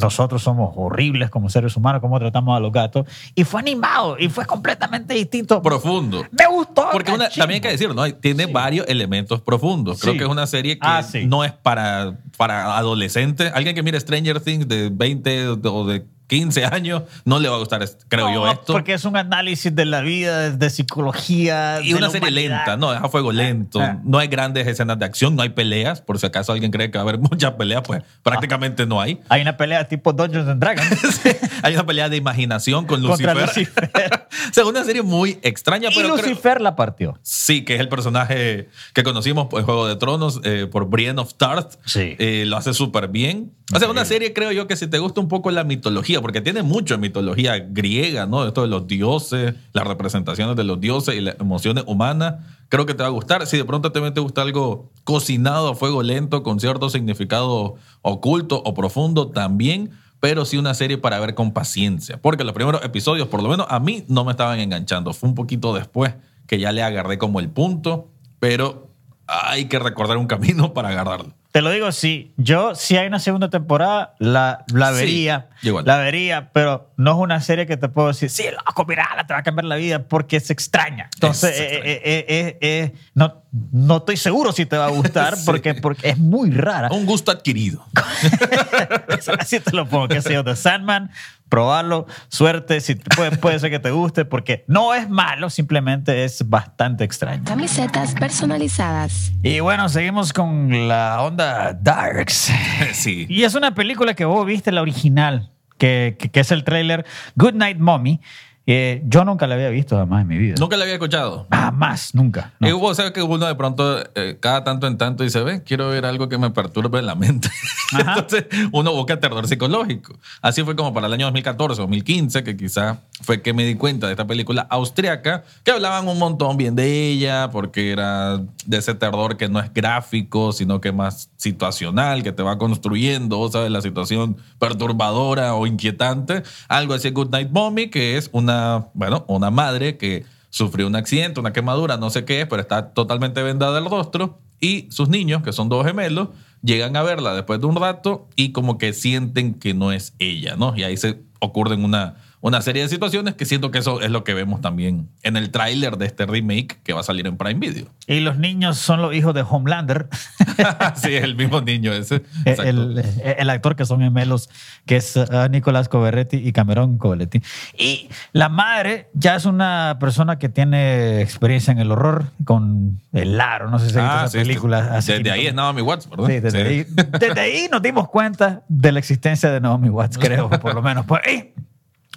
nosotros 0.00 0.42
somos 0.42 0.72
horribles 0.76 1.30
como 1.30 1.48
seres 1.50 1.76
humanos, 1.76 2.00
cómo 2.00 2.18
tratamos 2.18 2.56
a 2.56 2.60
los 2.60 2.72
gatos. 2.72 3.06
Y 3.34 3.44
fue 3.44 3.60
animado 3.60 4.16
y 4.18 4.28
fue 4.28 4.46
completamente 4.46 5.14
distinto. 5.14 5.60
Profundo. 5.62 6.24
Me 6.30 6.46
gustó. 6.46 6.88
Porque 6.92 7.12
una- 7.12 7.28
también 7.28 7.56
hay 7.56 7.60
que 7.60 7.68
decirlo, 7.70 7.94
¿no? 7.94 8.08
Tiene 8.14 8.44
Sí. 8.46 8.52
varios 8.52 8.86
elementos 8.88 9.40
profundos. 9.40 10.00
Creo 10.00 10.12
Sí. 10.12 10.18
que 10.18 10.24
es 10.24 10.30
una 10.30 10.46
serie 10.46 10.74
que 10.78 10.86
Ah, 10.86 11.02
no 11.26 11.44
es 11.44 11.52
para, 11.52 12.18
para 12.36 12.76
adolescentes. 12.78 13.50
Alguien 13.54 13.74
que 13.74 13.82
mire 13.82 13.98
Stranger 13.98 14.40
Things 14.40 14.68
de 14.68 14.90
20 14.92 15.48
o 15.48 15.86
de 15.86 16.06
15 16.28 16.66
años 16.66 17.02
no 17.24 17.38
le 17.38 17.48
va 17.48 17.56
a 17.56 17.58
gustar, 17.58 17.82
creo 18.08 18.32
yo, 18.32 18.46
esto. 18.48 18.74
Porque 18.74 18.92
es 18.92 19.04
un 19.04 19.16
análisis 19.16 19.74
de 19.74 19.86
la 19.86 20.02
vida, 20.02 20.50
de 20.50 20.70
psicología. 20.70 21.80
Y 21.82 21.92
de 21.92 21.98
una 21.98 22.10
serie 22.10 22.28
humanidad. 22.28 22.58
lenta, 22.58 22.76
no, 22.76 22.92
es 22.92 23.00
a 23.02 23.08
fuego 23.08 23.32
lento. 23.32 23.80
Ah. 23.80 23.98
No 24.04 24.18
hay 24.18 24.28
grandes 24.28 24.66
escenas 24.66 24.98
de 24.98 25.06
acción, 25.06 25.34
no 25.34 25.42
hay 25.42 25.48
peleas. 25.48 26.02
Por 26.02 26.18
si 26.18 26.26
acaso 26.26 26.52
alguien 26.52 26.70
cree 26.70 26.90
que 26.90 26.98
va 26.98 27.02
a 27.04 27.08
haber 27.08 27.18
muchas 27.30 27.52
peleas, 27.52 27.82
pues 27.84 28.02
prácticamente 28.22 28.86
no 28.86 29.00
hay. 29.00 29.20
Hay 29.30 29.40
una 29.40 29.56
pelea 29.56 29.88
tipo 29.88 30.12
Dungeons 30.12 30.48
and 30.48 30.60
Dragons 30.60 31.20
hay 31.62 31.74
una 31.74 31.86
pelea 31.86 32.08
de 32.08 32.16
imaginación 32.16 32.86
con 32.86 33.02
Lucifer. 33.02 33.34
contra 33.34 33.46
Lucifer. 33.46 33.90
o 34.50 34.54
sea, 34.54 34.66
una 34.66 34.84
serie 34.84 35.02
muy 35.02 35.38
extraña, 35.42 35.88
y 35.90 35.94
pero 35.94 36.14
creo- 36.14 36.24
Lucifer 36.26 36.60
la 36.60 36.76
partió. 36.76 37.18
Sí, 37.22 37.64
que 37.64 37.74
es 37.74 37.80
el 37.80 37.88
personaje 37.88 38.68
que 38.94 39.02
conocimos 39.02 39.48
en 39.52 39.64
Juego 39.64 39.86
de 39.86 39.96
Tronos 39.96 40.40
eh, 40.44 40.66
por 40.70 40.88
Brienne 40.88 41.20
of 41.20 41.34
Tarth. 41.34 41.74
Sí. 41.84 42.16
Eh, 42.18 42.44
lo 42.46 42.56
hace 42.56 42.74
súper 42.74 43.08
bien. 43.08 43.52
O 43.74 43.78
sea, 43.78 43.90
una 43.90 44.04
serie 44.06 44.32
creo 44.32 44.50
yo 44.52 44.66
que 44.66 44.76
si 44.76 44.86
te 44.86 44.98
gusta 44.98 45.20
un 45.20 45.28
poco 45.28 45.50
la 45.50 45.62
mitología, 45.64 46.22
porque 46.22 46.40
tiene 46.40 46.62
mucho 46.62 46.94
de 46.94 46.98
mitología 46.98 47.58
griega, 47.58 48.24
¿no? 48.26 48.46
Esto 48.46 48.62
de 48.62 48.68
los 48.68 48.86
dioses, 48.86 49.54
las 49.72 49.86
representaciones 49.86 50.56
de 50.56 50.64
los 50.64 50.80
dioses 50.80 51.14
y 51.16 51.20
las 51.20 51.38
emociones 51.38 51.84
humanas, 51.86 52.36
creo 52.70 52.86
que 52.86 52.94
te 52.94 53.02
va 53.02 53.08
a 53.08 53.12
gustar. 53.12 53.46
Si 53.46 53.58
de 53.58 53.64
pronto 53.66 53.92
también 53.92 54.14
te 54.14 54.20
gusta 54.20 54.40
algo 54.40 54.90
cocinado 55.04 55.68
a 55.70 55.74
fuego 55.74 56.02
lento 56.02 56.42
con 56.42 56.60
cierto 56.60 56.88
significado 56.88 57.76
oculto 58.02 58.62
o 58.64 58.72
profundo 58.72 59.28
también, 59.28 59.90
pero 60.20 60.44
sí 60.44 60.56
una 60.58 60.74
serie 60.74 60.98
para 60.98 61.18
ver 61.20 61.34
con 61.34 61.52
paciencia, 61.52 62.16
porque 62.20 62.44
los 62.44 62.52
primeros 62.52 62.84
episodios, 62.84 63.28
por 63.28 63.42
lo 63.42 63.48
menos 63.48 63.66
a 63.70 63.78
mí, 63.80 64.04
no 64.08 64.24
me 64.24 64.32
estaban 64.32 64.58
enganchando. 64.60 65.12
Fue 65.12 65.28
un 65.28 65.34
poquito 65.34 65.74
después 65.74 66.14
que 66.46 66.58
ya 66.58 66.72
le 66.72 66.82
agarré 66.82 67.18
como 67.18 67.40
el 67.40 67.48
punto, 67.50 68.08
pero 68.40 68.88
hay 69.26 69.66
que 69.66 69.78
recordar 69.78 70.16
un 70.16 70.26
camino 70.26 70.72
para 70.74 70.88
agarrarlo. 70.88 71.34
Te 71.52 71.62
lo 71.62 71.70
digo, 71.70 71.90
sí. 71.92 72.32
Yo, 72.36 72.74
si 72.74 72.96
hay 72.98 73.06
una 73.06 73.18
segunda 73.18 73.48
temporada, 73.48 74.14
la, 74.18 74.64
la 74.72 74.90
Sí, 74.92 74.96
vería. 74.98 75.48
igual. 75.62 75.84
La 75.86 75.96
vería, 75.96 76.50
pero 76.52 76.90
no 76.98 77.12
es 77.12 77.16
una 77.18 77.40
serie 77.40 77.66
que 77.66 77.78
te 77.78 77.88
puedo 77.88 78.08
decir, 78.08 78.28
sí, 78.28 78.44
loco, 78.66 78.84
mira, 78.86 79.08
te 79.26 79.32
va 79.32 79.40
a 79.40 79.42
cambiar 79.42 79.64
la 79.64 79.76
vida 79.76 80.04
porque 80.06 80.36
es 80.36 80.50
extraña. 80.50 81.08
Entonces, 81.14 81.50
Es 81.52 81.60
eh, 81.60 81.64
extraña. 81.64 81.90
eh, 81.90 82.00
eh, 82.04 82.26
eh, 82.28 82.58
eh, 82.60 82.92
no, 83.14 83.42
no 83.72 83.98
estoy 83.98 84.16
seguro 84.16 84.52
si 84.52 84.66
te 84.66 84.76
va 84.76 84.86
a 84.86 84.90
gustar 84.90 85.36
Sí. 85.38 85.42
porque, 85.46 85.74
porque 85.74 86.10
es 86.10 86.18
muy 86.18 86.50
rara. 86.50 86.88
Un 86.90 87.06
gusto 87.06 87.30
adquirido. 87.30 87.84
Así 89.38 89.60
te 89.60 89.72
lo 89.74 89.86
pongo, 89.88 90.08
qué 90.08 90.20
sé 90.22 90.34
yo, 90.34 90.44
The 90.44 90.56
Sandman, 90.56 91.10
probarlo, 91.48 92.06
suerte, 92.28 92.80
si 92.80 92.94
puede, 92.96 93.36
puede 93.36 93.58
ser 93.58 93.70
que 93.70 93.78
te 93.78 93.90
guste 93.90 94.24
porque 94.24 94.64
no 94.68 94.94
es 94.94 95.08
malo, 95.08 95.50
simplemente 95.50 96.24
es 96.24 96.48
bastante 96.48 97.04
extraño. 97.04 97.42
Camisetas 97.44 98.14
personalizadas. 98.14 99.32
Y 99.42 99.60
bueno, 99.60 99.88
seguimos 99.88 100.32
con 100.32 100.88
la 100.88 101.22
onda 101.22 101.72
Darks. 101.72 102.52
Sí. 102.92 103.26
Y 103.28 103.44
es 103.44 103.54
una 103.54 103.74
película 103.74 104.14
que 104.14 104.24
vos 104.24 104.44
viste, 104.46 104.72
la 104.72 104.82
original, 104.82 105.50
que, 105.78 106.16
que- 106.18 106.30
que 106.30 106.40
es 106.40 106.50
el 106.52 106.64
tráiler 106.64 107.04
Good 107.36 107.54
Night 107.54 107.78
Mommy. 107.78 108.20
Eh, 108.70 109.00
yo 109.06 109.24
nunca 109.24 109.46
la 109.46 109.54
había 109.54 109.70
visto 109.70 109.96
jamás 109.96 110.20
en 110.20 110.28
mi 110.28 110.36
vida. 110.36 110.56
Nunca 110.60 110.76
la 110.76 110.82
había 110.82 110.96
escuchado. 110.96 111.46
Jamás, 111.50 112.14
nunca. 112.14 112.52
no. 112.60 112.68
Y 112.68 112.72
hubo, 112.74 112.94
sea, 112.94 113.14
que 113.14 113.22
uno 113.22 113.46
de 113.46 113.54
pronto, 113.54 113.98
eh, 114.14 114.36
cada 114.40 114.62
tanto 114.62 114.86
en 114.86 114.98
tanto, 114.98 115.24
dice, 115.24 115.40
ve, 115.42 115.62
quiero 115.62 115.88
ver 115.88 116.04
algo 116.04 116.28
que 116.28 116.36
me 116.36 116.50
perturbe 116.50 117.00
la 117.00 117.14
mente. 117.14 117.48
Entonces, 117.98 118.44
uno 118.70 118.92
busca 118.92 119.18
terror 119.18 119.48
psicológico. 119.48 120.18
Así 120.42 120.64
fue 120.64 120.76
como 120.76 120.92
para 120.92 121.06
el 121.06 121.14
año 121.14 121.24
2014, 121.24 121.80
2015, 121.80 122.44
que 122.44 122.58
quizá 122.58 122.98
fue 123.22 123.40
que 123.40 123.54
me 123.54 123.64
di 123.64 123.74
cuenta 123.74 124.06
de 124.06 124.12
esta 124.12 124.26
película 124.26 124.66
austriaca, 124.68 125.44
que 125.64 125.70
hablaban 125.70 126.06
un 126.06 126.18
montón 126.18 126.58
bien 126.58 126.76
de 126.76 127.08
ella, 127.08 127.48
porque 127.50 127.90
era 127.90 128.36
de 128.66 128.76
ese 128.76 128.92
terror 128.92 129.38
que 129.38 129.48
no 129.48 129.60
es 129.60 129.72
gráfico, 129.72 130.52
sino 130.52 130.82
que 130.82 130.92
más 130.92 131.30
situacional, 131.38 132.22
que 132.22 132.32
te 132.32 132.42
va 132.42 132.58
construyendo, 132.58 133.48
¿sabes? 133.50 133.70
La 133.70 133.80
situación 133.80 134.36
perturbadora 134.58 135.54
o 135.54 135.66
inquietante. 135.66 136.42
Algo 136.68 136.92
así, 136.92 137.08
Good 137.08 137.30
Night 137.30 137.48
Mommy, 137.50 137.88
que 137.88 138.18
es 138.18 138.28
una, 138.32 138.57
bueno, 138.94 139.24
una 139.28 139.50
madre 139.50 139.96
que 139.96 140.24
sufrió 140.50 140.86
un 140.86 140.96
accidente, 140.96 141.40
una 141.40 141.52
quemadura, 141.52 141.96
no 141.96 142.10
sé 142.10 142.24
qué 142.24 142.42
es, 142.42 142.46
pero 142.46 142.62
está 142.62 142.90
totalmente 142.90 143.42
vendada 143.42 143.78
el 143.78 143.86
rostro. 143.86 144.40
Y 144.60 144.90
sus 144.90 145.08
niños, 145.08 145.42
que 145.42 145.52
son 145.52 145.68
dos 145.68 145.86
gemelos, 145.86 146.28
llegan 146.62 146.96
a 146.96 147.02
verla 147.02 147.34
después 147.34 147.60
de 147.60 147.66
un 147.66 147.76
rato 147.76 148.28
y 148.34 148.52
como 148.52 148.78
que 148.78 148.92
sienten 148.92 149.54
que 149.54 149.74
no 149.74 149.92
es 149.92 150.14
ella, 150.18 150.56
¿no? 150.56 150.76
Y 150.76 150.82
ahí 150.82 150.96
se 150.96 151.20
ocurren 151.40 151.84
una, 151.84 152.16
una 152.40 152.60
serie 152.62 152.82
de 152.82 152.88
situaciones 152.88 153.34
que 153.34 153.44
siento 153.44 153.70
que 153.70 153.78
eso 153.78 154.00
es 154.00 154.10
lo 154.10 154.24
que 154.24 154.34
vemos 154.34 154.60
también 154.60 155.08
en 155.22 155.36
el 155.36 155.50
tráiler 155.50 155.96
de 155.96 156.06
este 156.06 156.24
remake 156.26 156.78
que 156.84 156.92
va 156.92 157.00
a 157.00 157.02
salir 157.02 157.26
en 157.26 157.36
Prime 157.36 157.58
Video. 157.58 157.86
Y 158.06 158.20
los 158.20 158.38
niños 158.38 158.78
son 158.78 159.02
los 159.02 159.14
hijos 159.14 159.34
de 159.34 159.42
Homelander, 159.42 160.08
sí, 160.94 161.14
el 161.14 161.34
mismo 161.36 161.60
niño 161.60 161.92
ese. 161.92 162.22
El, 162.44 163.04
el 163.24 163.50
actor 163.50 163.76
que 163.76 163.84
son 163.84 164.00
gemelos, 164.00 164.48
que 164.86 164.96
es 164.96 165.16
uh, 165.16 165.48
Nicolás 165.50 165.88
Coverretti 165.88 166.36
y 166.36 166.52
Cameron 166.52 166.98
Coverretti. 166.98 167.42
Y 167.76 168.08
la 168.32 168.48
madre 168.48 169.10
ya 169.14 169.36
es 169.36 169.44
una 169.44 169.96
persona 170.00 170.38
que 170.38 170.48
tiene 170.48 171.20
experiencia 171.20 171.72
en 171.72 171.78
el 171.78 171.90
horror 171.90 172.26
con 172.44 173.00
El 173.12 173.40
Aro, 173.40 173.70
no 173.70 173.78
sé 173.78 173.90
si 173.90 173.96
Ah, 173.98 174.26
sí, 174.28 174.38
película. 174.38 174.96
hace 174.96 175.14
Desde 175.18 175.30
ahí 175.30 175.40
500 175.40 175.48
es 175.48 175.54
Naomi 175.54 175.82
Watts, 175.82 176.10
¿verdad? 176.10 176.26
Sí, 176.26 176.40
desde, 176.40 176.62
Ahí, 176.62 176.86
desde 177.18 177.40
ahí 177.40 177.68
nos 177.70 177.82
dimos 177.82 178.08
cuenta 178.08 178.62
de 178.68 178.92
la 178.92 178.98
existencia 178.98 179.50
de 179.50 179.60
Naomi 179.60 179.88
Watts, 179.88 180.18
creo, 180.20 180.48
por 180.50 180.74
lo 180.74 180.82
menos. 180.82 181.04
Pues. 181.06 181.20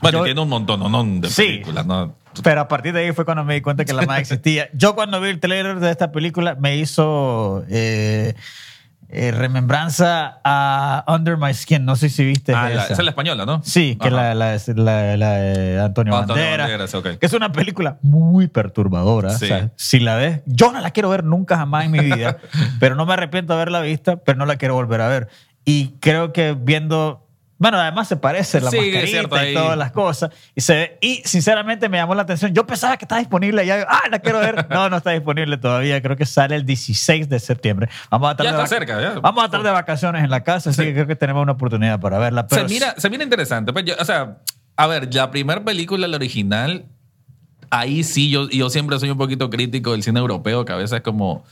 Bueno, 0.01 0.19
Yo- 0.19 0.23
tiene 0.25 0.41
un 0.41 0.49
montón 0.49 0.79
¿no? 0.79 1.03
de 1.21 1.29
Sí. 1.29 1.43
películas, 1.43 1.85
¿no? 1.85 2.15
Pero 2.43 2.61
a 2.61 2.67
partir 2.67 2.93
de 2.93 3.01
ahí 3.01 3.11
fue 3.11 3.25
cuando 3.25 3.43
me 3.43 3.55
di 3.55 3.61
cuenta 3.61 3.83
que 3.85 3.93
la 3.93 4.03
madre 4.03 4.21
existía. 4.21 4.69
Yo 4.73 4.95
cuando 4.95 5.19
vi 5.21 5.29
el 5.29 5.39
trailer 5.39 5.79
de 5.79 5.91
esta 5.91 6.11
película 6.11 6.55
me 6.55 6.77
hizo 6.77 7.63
eh, 7.69 8.33
eh, 9.09 9.31
remembranza 9.31 10.39
a 10.45 11.03
Under 11.09 11.35
My 11.37 11.53
Skin. 11.53 11.83
No 11.83 11.97
sé 11.97 12.07
si 12.09 12.23
viste 12.23 12.53
Ah, 12.55 12.69
la- 12.69 12.71
esa. 12.75 12.83
esa 12.85 12.93
es 12.93 13.03
la 13.03 13.09
española, 13.11 13.45
¿no? 13.45 13.61
Sí, 13.65 13.97
que 14.01 14.07
Ajá. 14.07 14.33
la, 14.33 14.35
la, 14.35 14.57
la, 14.75 15.17
la 15.17 15.31
de 15.33 15.81
Antonio, 15.81 16.15
Antonio 16.15 16.43
Banderas. 16.43 16.67
Banderas, 16.69 16.95
ok. 16.95 17.19
Que 17.19 17.25
es 17.25 17.33
una 17.33 17.51
película 17.51 17.97
muy 18.01 18.47
perturbadora. 18.47 19.31
Sí. 19.37 19.45
O 19.45 19.47
sea, 19.49 19.71
si 19.75 19.99
la 19.99 20.15
ves, 20.15 20.41
yo 20.45 20.71
no 20.71 20.79
la 20.79 20.91
quiero 20.91 21.09
ver 21.09 21.25
nunca 21.25 21.57
jamás 21.57 21.83
en 21.85 21.91
mi 21.91 21.99
vida, 21.99 22.37
pero 22.79 22.95
no 22.95 23.05
me 23.05 23.11
arrepiento 23.13 23.51
de 23.53 23.57
haberla 23.61 23.81
vista, 23.81 24.15
pero 24.17 24.37
no 24.37 24.45
la 24.45 24.55
quiero 24.55 24.73
volver 24.75 25.01
a 25.01 25.09
ver. 25.09 25.27
Y 25.65 25.89
creo 25.99 26.31
que 26.31 26.55
viendo 26.57 27.27
Bueno, 27.61 27.77
además 27.77 28.07
se 28.07 28.15
parece 28.17 28.59
la 28.59 28.71
Sí, 28.71 28.77
mascarita 28.77 29.47
y 29.47 29.53
todas 29.53 29.77
las 29.77 29.91
cosas. 29.91 30.31
Y, 30.55 30.61
se 30.61 30.73
ve- 30.73 30.97
y 30.99 31.21
sinceramente 31.25 31.87
me 31.89 31.97
llamó 31.97 32.15
la 32.15 32.23
atención. 32.23 32.51
Yo 32.55 32.65
pensaba 32.65 32.97
que 32.97 33.05
estaba 33.05 33.19
disponible 33.19 33.63
ya. 33.67 33.85
Ah, 33.87 34.01
la 34.09 34.17
quiero 34.17 34.39
ver. 34.39 34.65
No, 34.71 34.89
no 34.89 34.97
está 34.97 35.11
disponible 35.11 35.57
todavía. 35.57 36.01
Creo 36.01 36.17
que 36.17 36.25
sale 36.25 36.55
el 36.55 36.65
16 36.65 37.29
de 37.29 37.39
septiembre. 37.39 37.87
Vamos 38.09 38.29
a 38.29 38.31
estar, 38.31 38.45
Ya 38.47 38.53
de, 38.53 38.57
vac- 38.63 38.67
cerca, 38.67 38.99
ya. 38.99 39.19
Vamos 39.19 39.43
a 39.43 39.45
estar 39.45 39.61
de 39.61 39.69
vacaciones 39.69 40.23
en 40.23 40.31
la 40.31 40.43
casa, 40.43 40.71
así 40.71 40.81
que 40.83 40.93
creo 40.93 41.05
que 41.05 41.15
tenemos 41.15 41.43
una 41.43 41.51
oportunidad 41.51 41.99
para 41.99 42.17
verla. 42.17 42.47
Pero 42.47 42.67
se, 42.67 42.73
mira, 42.73 42.95
se 42.97 43.11
mira 43.11 43.23
interesante. 43.23 43.71
Pues 43.71 43.85
yo- 43.85 43.93
o 43.99 44.05
sea, 44.05 44.39
a 44.75 44.87
ver, 44.87 45.13
la 45.13 45.29
primera 45.29 45.63
película, 45.63 46.07
la 46.07 46.15
original, 46.17 46.85
ahí 47.69 48.03
sí, 48.03 48.31
yo, 48.31 48.49
yo 48.49 48.71
siempre 48.71 48.99
soy 48.99 49.11
un 49.11 49.17
poquito 49.19 49.51
crítico 49.51 49.91
del 49.91 50.01
cine 50.01 50.19
europeo, 50.19 50.65
que 50.65 50.73
a 50.73 50.77
veces 50.77 50.93
es 50.97 51.01
como 51.03 51.45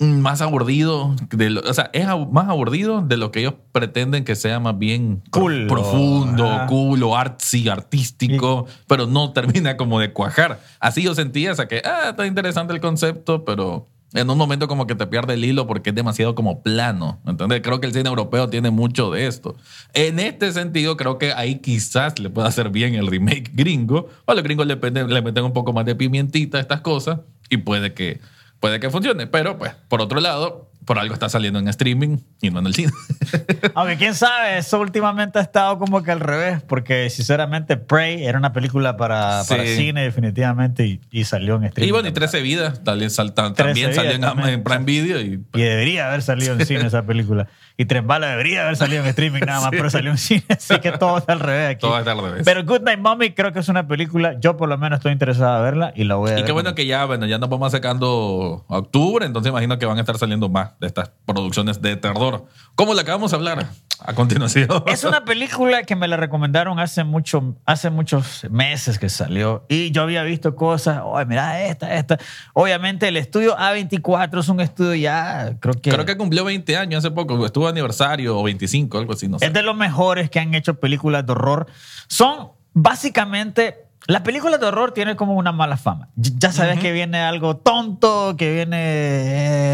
más 0.00 0.40
aburrido. 0.40 1.14
De 1.30 1.50
lo- 1.50 1.60
o 1.62 1.74
sea, 1.74 1.90
es 1.92 2.06
más 2.30 2.48
aburrido 2.48 3.02
de 3.02 3.16
lo 3.16 3.30
que 3.32 3.40
ellos 3.40 3.54
pretenden 3.72 4.24
que 4.24 4.34
sea 4.36 4.60
más 4.60 4.78
bien 4.78 5.22
pro- 5.30 5.42
Cool, 5.42 5.66
profundo, 5.66 6.46
ajá. 6.50 6.66
cool 6.66 7.02
o 7.02 7.16
artsy, 7.16 7.68
artístico, 7.68 8.66
pero 8.86 9.06
no 9.06 9.32
termina 9.32 9.76
como 9.76 10.00
de 10.00 10.12
cuajar. 10.12 10.60
Así 10.80 11.02
yo 11.02 11.14
sentía, 11.14 11.52
o 11.52 11.54
sea, 11.54 11.68
que 11.68 11.82
ah, 11.84 12.10
está 12.10 12.26
interesante 12.26 12.72
el 12.74 12.80
concepto, 12.80 13.44
pero 13.44 13.88
en 14.14 14.28
un 14.28 14.36
momento 14.36 14.68
como 14.68 14.86
que 14.86 14.94
te 14.94 15.06
pierde 15.06 15.32
el 15.34 15.44
hilo 15.44 15.66
porque 15.66 15.88
es 15.88 15.96
demasiado 15.96 16.34
como 16.34 16.62
plano. 16.62 17.18
¿Entendés? 17.26 17.62
Creo 17.62 17.80
que 17.80 17.86
el 17.86 17.94
cine 17.94 18.10
europeo 18.10 18.48
tiene 18.50 18.70
mucho 18.70 19.10
de 19.10 19.26
esto. 19.26 19.56
En 19.94 20.18
este 20.18 20.52
sentido, 20.52 20.98
creo 20.98 21.16
que 21.16 21.32
ahí 21.32 21.60
quizás 21.60 22.18
le 22.18 22.28
pueda 22.28 22.48
hacer 22.48 22.68
bien 22.68 22.94
el 22.94 23.06
remake 23.06 23.50
gringo. 23.54 24.08
O 24.26 24.34
los 24.34 24.42
gringos 24.42 24.66
le, 24.66 24.76
le 24.76 25.22
meten 25.22 25.44
un 25.44 25.54
poco 25.54 25.72
más 25.72 25.86
de 25.86 25.94
pimientita 25.94 26.58
a 26.58 26.60
estas 26.60 26.82
cosas 26.82 27.20
y 27.48 27.56
puede 27.56 27.94
que, 27.94 28.20
puede 28.62 28.78
que 28.80 28.88
funcione. 28.88 29.26
Pero, 29.26 29.58
pues, 29.58 29.72
por 29.88 30.00
otro 30.00 30.20
lado, 30.20 30.70
por 30.84 30.98
algo 30.98 31.12
está 31.14 31.28
saliendo 31.28 31.58
en 31.58 31.66
streaming 31.68 32.18
y 32.40 32.50
no 32.50 32.60
en 32.60 32.66
el 32.68 32.74
cine. 32.74 32.92
Aunque 33.74 33.96
quién 33.96 34.14
sabe, 34.14 34.58
eso 34.58 34.80
últimamente 34.80 35.38
ha 35.38 35.42
estado 35.42 35.78
como 35.78 36.02
que 36.02 36.10
al 36.12 36.20
revés, 36.20 36.62
porque 36.62 37.10
sinceramente 37.10 37.76
Prey 37.76 38.24
era 38.24 38.38
una 38.38 38.52
película 38.52 38.96
para, 38.96 39.42
Sí. 39.44 39.48
para 39.50 39.66
cine 39.66 40.02
definitivamente 40.02 40.86
y, 40.86 41.00
y 41.10 41.24
salió 41.24 41.56
en 41.56 41.64
streaming. 41.64 41.88
y 41.88 41.92
bueno, 41.92 42.08
y 42.08 42.12
13 42.12 42.40
vidas 42.40 42.82
también, 42.84 43.10
13 43.10 43.32
también 43.54 43.94
salió 43.94 44.12
en, 44.12 44.20
también. 44.20 44.48
en 44.50 44.62
Prime 44.62 44.84
Video. 44.84 45.20
Y, 45.20 45.44
Y 45.54 45.60
debería 45.60 46.08
haber 46.08 46.22
salido 46.22 46.54
en 46.54 46.64
cine 46.64 46.80
esa 46.86 47.02
película. 47.04 47.48
Y 47.76 47.84
Tres 47.86 48.04
Balas 48.06 48.30
debería 48.30 48.62
haber 48.62 48.76
salido 48.76 49.02
en 49.02 49.08
streaming 49.08 49.40
nada 49.46 49.60
más, 49.60 49.70
pero 49.72 49.88
salió 49.90 50.10
en 50.10 50.18
cine, 50.18 50.44
así 50.50 50.78
que 50.80 50.92
todo 50.92 51.18
está 51.18 51.32
al 51.32 51.40
revés 51.40 51.70
aquí. 51.76 51.80
Todo 51.80 51.98
está 51.98 52.12
al 52.12 52.20
revés. 52.22 52.42
Pero 52.44 52.64
Good 52.64 52.82
Night 52.82 52.98
Mommy 53.00 53.32
creo 53.32 53.52
que 53.52 53.60
es 53.60 53.68
una 53.68 53.86
película, 53.88 54.34
yo 54.40 54.56
por 54.56 54.68
lo 54.68 54.76
menos 54.78 54.98
estoy 54.98 55.12
interesado 55.12 55.56
en 55.58 55.62
verla 55.64 55.92
y 55.96 56.04
la 56.04 56.16
voy 56.16 56.30
a 56.30 56.32
Y 56.32 56.36
ver. 56.36 56.44
qué 56.44 56.52
bueno 56.52 56.74
que 56.74 56.86
ya, 56.86 57.04
bueno, 57.04 57.26
ya 57.26 57.38
nos 57.38 57.48
vamos 57.48 57.72
sacando 57.72 58.64
a 58.68 58.78
octubre, 58.78 59.24
entonces 59.26 59.50
imagino 59.50 59.78
que 59.78 59.86
van 59.86 59.96
a 59.96 60.00
estar 60.00 60.18
saliendo 60.18 60.48
más 60.48 60.78
de 60.80 60.86
estas 60.86 61.10
producciones 61.26 61.80
de 61.80 61.96
terror. 61.96 62.44
¿Cómo 62.74 62.94
la 62.94 63.02
acabamos 63.02 63.30
de 63.30 63.36
hablar 63.36 63.66
a 64.04 64.14
continuación? 64.14 64.68
Es 64.86 65.04
una 65.04 65.24
película 65.24 65.82
que 65.82 65.96
me 65.96 66.08
la 66.08 66.16
recomendaron 66.16 66.78
hace, 66.78 67.04
mucho, 67.04 67.56
hace 67.64 67.90
muchos 67.90 68.46
meses 68.50 68.98
que 68.98 69.08
salió 69.08 69.64
y 69.68 69.90
yo 69.90 70.02
había 70.02 70.22
visto 70.22 70.54
cosas, 70.54 71.00
oye, 71.04 71.24
mira 71.26 71.64
esta, 71.64 71.94
esta. 71.94 72.18
Obviamente 72.52 73.08
el 73.08 73.16
estudio 73.16 73.56
A24 73.56 74.40
es 74.40 74.48
un 74.48 74.60
estudio 74.60 74.94
ya, 74.94 75.56
creo 75.60 75.74
que, 75.74 75.90
Creo 75.90 76.04
que 76.04 76.16
cumplió 76.16 76.44
20 76.44 76.76
años 76.76 77.04
hace 77.04 77.14
poco, 77.14 77.44
estuvo 77.44 77.68
aniversario 77.68 78.38
o 78.38 78.42
25, 78.42 78.98
algo 78.98 79.12
así, 79.12 79.28
no 79.28 79.38
sé. 79.38 79.46
es 79.46 79.52
de 79.52 79.62
los 79.62 79.76
mejores 79.76 80.30
que 80.30 80.40
han 80.40 80.54
hecho 80.54 80.78
películas 80.80 81.26
de 81.26 81.32
horror. 81.32 81.66
Son 82.08 82.50
básicamente... 82.72 83.91
Las 84.06 84.22
películas 84.22 84.58
de 84.58 84.66
horror 84.66 84.92
tienen 84.92 85.16
como 85.16 85.34
una 85.34 85.52
mala 85.52 85.76
fama. 85.76 86.08
Ya 86.16 86.50
sabes 86.50 86.80
que 86.80 86.90
viene 86.92 87.20
algo 87.20 87.56
tonto, 87.56 88.34
que 88.36 88.52
viene 88.52 88.76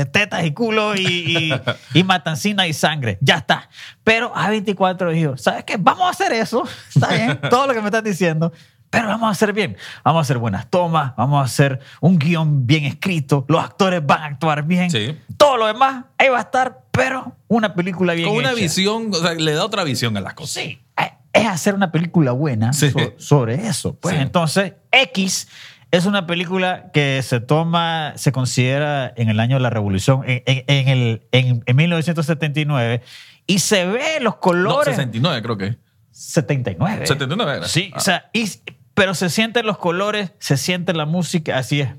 eh, 0.00 0.06
tetas 0.06 0.44
y 0.44 0.52
culo 0.52 0.94
y, 0.94 1.06
y, 1.06 1.52
y 1.98 2.04
matancina 2.04 2.66
y 2.66 2.72
sangre. 2.74 3.18
Ya 3.22 3.36
está. 3.38 3.70
Pero 4.04 4.32
A24 4.34 5.12
dijo, 5.12 5.36
¿sabes 5.38 5.64
qué? 5.64 5.76
Vamos 5.78 6.06
a 6.06 6.10
hacer 6.10 6.32
eso. 6.32 6.64
Está 6.94 7.08
bien, 7.14 7.40
todo 7.48 7.66
lo 7.66 7.74
que 7.74 7.80
me 7.80 7.86
estás 7.86 8.04
diciendo. 8.04 8.52
Pero 8.90 9.08
vamos 9.08 9.28
a 9.28 9.32
hacer 9.32 9.52
bien. 9.52 9.76
Vamos 10.02 10.20
a 10.20 10.22
hacer 10.22 10.38
buenas 10.38 10.68
tomas, 10.70 11.14
vamos 11.16 11.42
a 11.42 11.44
hacer 11.44 11.78
un 12.00 12.18
guion 12.18 12.66
bien 12.66 12.84
escrito, 12.84 13.44
los 13.48 13.62
actores 13.62 14.04
van 14.04 14.22
a 14.22 14.26
actuar 14.26 14.62
bien. 14.62 14.90
Sí. 14.90 15.14
Todo 15.36 15.58
lo 15.58 15.66
demás 15.66 16.06
ahí 16.16 16.30
va 16.30 16.38
a 16.38 16.42
estar, 16.42 16.84
pero 16.90 17.36
una 17.48 17.74
película 17.74 18.14
bien 18.14 18.28
Con 18.30 18.38
una 18.38 18.52
hecha. 18.52 18.60
visión, 18.62 19.10
o 19.12 19.16
sea, 19.18 19.34
le 19.34 19.52
da 19.52 19.64
otra 19.64 19.84
visión 19.84 20.16
a 20.16 20.20
las 20.22 20.32
cosas. 20.32 20.62
Sí, 20.62 20.80
eh, 20.96 21.12
es 21.40 21.46
hacer 21.46 21.74
una 21.74 21.90
película 21.92 22.32
buena 22.32 22.72
Sí. 22.72 22.90
so- 22.90 23.14
sobre 23.18 23.66
eso. 23.68 23.94
Pues 24.00 24.14
Sí. 24.16 24.20
entonces, 24.22 24.74
X 24.92 25.48
es 25.90 26.04
una 26.06 26.26
película 26.26 26.90
que 26.92 27.20
se 27.22 27.40
toma, 27.40 28.12
se 28.16 28.30
considera 28.32 29.12
en 29.16 29.28
el 29.30 29.40
año 29.40 29.56
de 29.56 29.60
la 29.62 29.70
revolución, 29.70 30.22
en, 30.26 30.42
en- 30.46 30.64
en 30.66 30.88
el, 30.88 31.26
en, 31.32 31.62
en 31.64 31.76
1979, 31.76 33.02
y 33.46 33.60
se 33.60 33.86
ve 33.86 34.20
los 34.20 34.34
No, 34.34 34.40
colores. 34.40 34.96
69 34.96 35.42
creo 35.42 35.56
que. 35.56 35.78
79. 36.10 37.06
79 37.06 37.56
era. 37.58 37.68
Sí, 37.68 37.90
Ah. 37.94 37.96
o 37.96 38.00
sea, 38.00 38.30
y- 38.32 38.48
pero 38.94 39.14
se 39.14 39.30
sienten 39.30 39.64
los 39.64 39.78
colores, 39.78 40.32
se 40.40 40.56
siente 40.56 40.92
la 40.92 41.06
música, 41.06 41.56
así 41.56 41.80
es. 41.82 41.90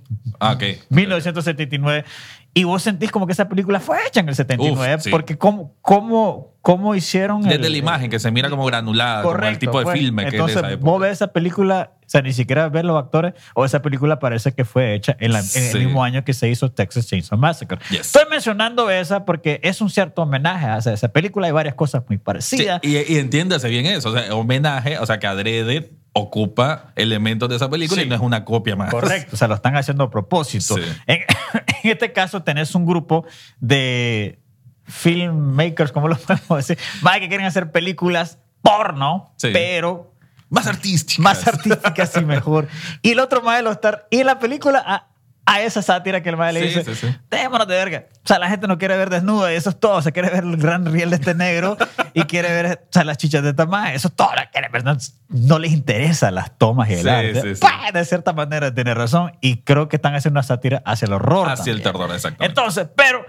Ah, 0.42 0.52
ok. 0.54 0.64
1979. 0.90 2.04
Y 2.60 2.64
vos 2.66 2.82
sentís 2.84 3.12
como 3.12 3.26
que 3.26 3.34
esa 3.34 3.48
película 3.48 3.80
fue 3.80 3.98
hecha 4.08 4.20
en 4.20 4.30
el 4.30 4.36
79, 4.36 4.96
Uf, 4.96 5.02
sí. 5.04 5.10
porque 5.10 5.38
cómo, 5.38 5.76
cómo, 5.82 6.56
cómo 6.62 6.94
hicieron... 6.96 7.44
el- 7.46 7.58
Desde 7.58 7.70
la 7.70 7.78
imagen, 7.78 8.10
que 8.10 8.20
se 8.20 8.32
mira 8.32 8.50
como 8.50 8.66
granulada, 8.66 9.22
como 9.22 9.34
el 9.34 9.40
Correcto, 9.40 9.60
tipo 9.60 9.80
de 9.80 9.86
pues. 9.86 9.98
filme 10.00 10.24
que 10.24 10.28
es 10.30 10.34
Entonces, 10.34 10.56
de 10.56 10.62
esa 10.68 10.72
época. 10.74 10.92
vos 10.92 11.00
ves 11.02 11.12
esa 11.14 11.28
película, 11.28 11.92
o 12.02 12.10
sea, 12.10 12.22
ni 12.22 12.34
siquiera 12.34 12.68
ves 12.70 12.84
los 12.84 12.98
actores, 13.02 13.34
o 13.56 13.64
esa 13.64 13.82
película 13.82 14.20
parece 14.20 14.52
que 14.54 14.66
fue 14.66 14.94
hecha 14.94 15.16
en, 15.20 15.32
la- 15.32 15.40
en 15.40 15.46
Sí. 15.46 15.78
el 15.78 15.86
mismo 15.86 16.04
año 16.04 16.24
que 16.26 16.34
se 16.34 16.50
hizo 16.50 16.70
Texas 16.72 17.08
Chainsaw 17.08 17.38
Massacre. 17.38 17.78
Yes. 17.92 18.02
Estoy 18.02 18.24
mencionando 18.30 18.90
esa 18.90 19.24
porque 19.26 19.62
es 19.64 19.80
un 19.80 19.90
cierto 19.90 20.24
homenaje 20.24 20.66
a 20.66 20.78
esa, 20.80 21.08
película. 21.10 21.48
Hay 21.48 21.54
varias 21.54 21.76
cosas 21.76 22.04
muy 22.10 22.18
Sí, 22.18 22.24
parecidas. 22.24 22.82
y, 22.84 22.98
y 23.14 23.18
entiéndase 23.20 23.70
bien 23.70 23.86
eso, 23.86 24.10
o 24.10 24.14
sea, 24.14 24.36
homenaje, 24.36 24.98
o 25.00 25.06
sea, 25.06 25.18
que 25.20 25.28
adrede 25.28 25.92
ocupa 26.14 26.92
elementos 26.96 27.48
de 27.50 27.56
esa 27.56 27.70
película 27.70 28.02
Sí. 28.02 28.08
y 28.08 28.10
no 28.10 28.16
es 28.16 28.22
una 28.22 28.44
copia 28.46 28.76
más. 28.76 28.90
Correcto, 28.92 29.32
o 29.34 29.38
sea, 29.38 29.48
lo 29.48 29.56
están 29.56 29.76
haciendo 29.76 30.04
a 30.06 30.10
propósito. 30.10 30.76
Sí. 30.76 30.82
En, 31.08 31.20
en 31.84 31.92
este 31.92 32.12
caso, 32.14 32.44
tenés 32.44 32.74
un 32.76 32.86
grupo 32.86 33.26
de 33.60 34.40
filmmakers, 34.86 35.92
¿cómo 35.92 36.08
lo 36.08 36.18
podemos 36.18 36.58
decir? 36.68 36.78
Más 37.02 37.20
que 37.20 37.28
quieren 37.30 37.46
hacer 37.46 37.72
películas 37.72 38.40
porno, 38.62 39.34
Sí. 39.38 39.50
pero 39.54 40.14
Más 40.50 40.68
artística. 40.68 41.22
más 41.22 41.48
artísticas 41.48 42.16
y 42.18 42.26
mejor. 42.26 42.68
Y 43.02 43.12
el 43.12 43.20
otro 43.20 43.42
mae 43.42 43.62
lo 43.62 43.72
está. 43.72 44.08
Y 44.10 44.18
en 44.22 44.26
la 44.26 44.40
película, 44.40 45.09
a, 45.52 45.62
esa 45.62 45.82
sátira 45.82 46.22
que 46.22 46.30
el 46.30 46.38
mae 46.38 46.54
le 46.54 46.62
dice: 46.62 46.84
sí, 46.84 46.96
sí. 46.96 47.16
Démonos 47.30 47.68
de 47.68 47.76
verga. 47.76 48.06
O 48.24 48.28
sea, 48.28 48.40
la 48.40 48.50
gente 48.50 48.68
no 48.68 48.78
quiere 48.78 48.96
ver 48.98 49.10
desnuda 49.10 49.52
y 49.52 49.56
eso 49.56 49.70
es 49.70 49.80
todo. 49.80 50.02
Se 50.02 50.12
quiere 50.12 50.30
ver 50.30 50.44
el 50.44 50.58
gran 50.58 50.86
riel 50.86 51.10
de 51.10 51.16
este 51.16 51.34
negro 51.36 51.78
y 52.14 52.24
quiere 52.24 52.50
ver 52.50 52.84
o 52.84 52.88
sea, 52.92 53.04
las 53.04 53.18
chichas 53.18 53.44
de 53.44 53.50
esta 53.50 53.66
mae. 53.66 53.96
Eso 53.96 54.08
es 54.10 54.16
todo. 54.16 54.30
No, 54.84 54.98
no 55.30 55.60
les 55.60 55.72
interesa 55.72 56.32
las 56.32 56.58
tomas 56.58 56.90
y 56.90 56.94
el 56.94 57.02
Sí, 57.02 57.10
arte. 57.10 57.42
sí, 57.42 57.56
sí. 57.56 57.62
Pues, 57.62 57.94
de 57.94 58.06
cierta 58.06 58.34
manera 58.34 58.74
tiene 58.74 58.94
razón. 58.94 59.32
Y 59.42 59.58
creo 59.64 59.90
que 59.90 59.96
están 59.96 60.16
haciendo 60.16 60.40
una 60.40 60.44
sátira 60.44 60.82
hacia 60.86 61.06
el 61.06 61.14
horror. 61.14 61.50
Hacia 61.50 61.72
el 61.72 61.82
terror, 61.82 62.10
exactamente. 62.14 62.46
Entonces, 62.46 62.88
pero 62.96 63.26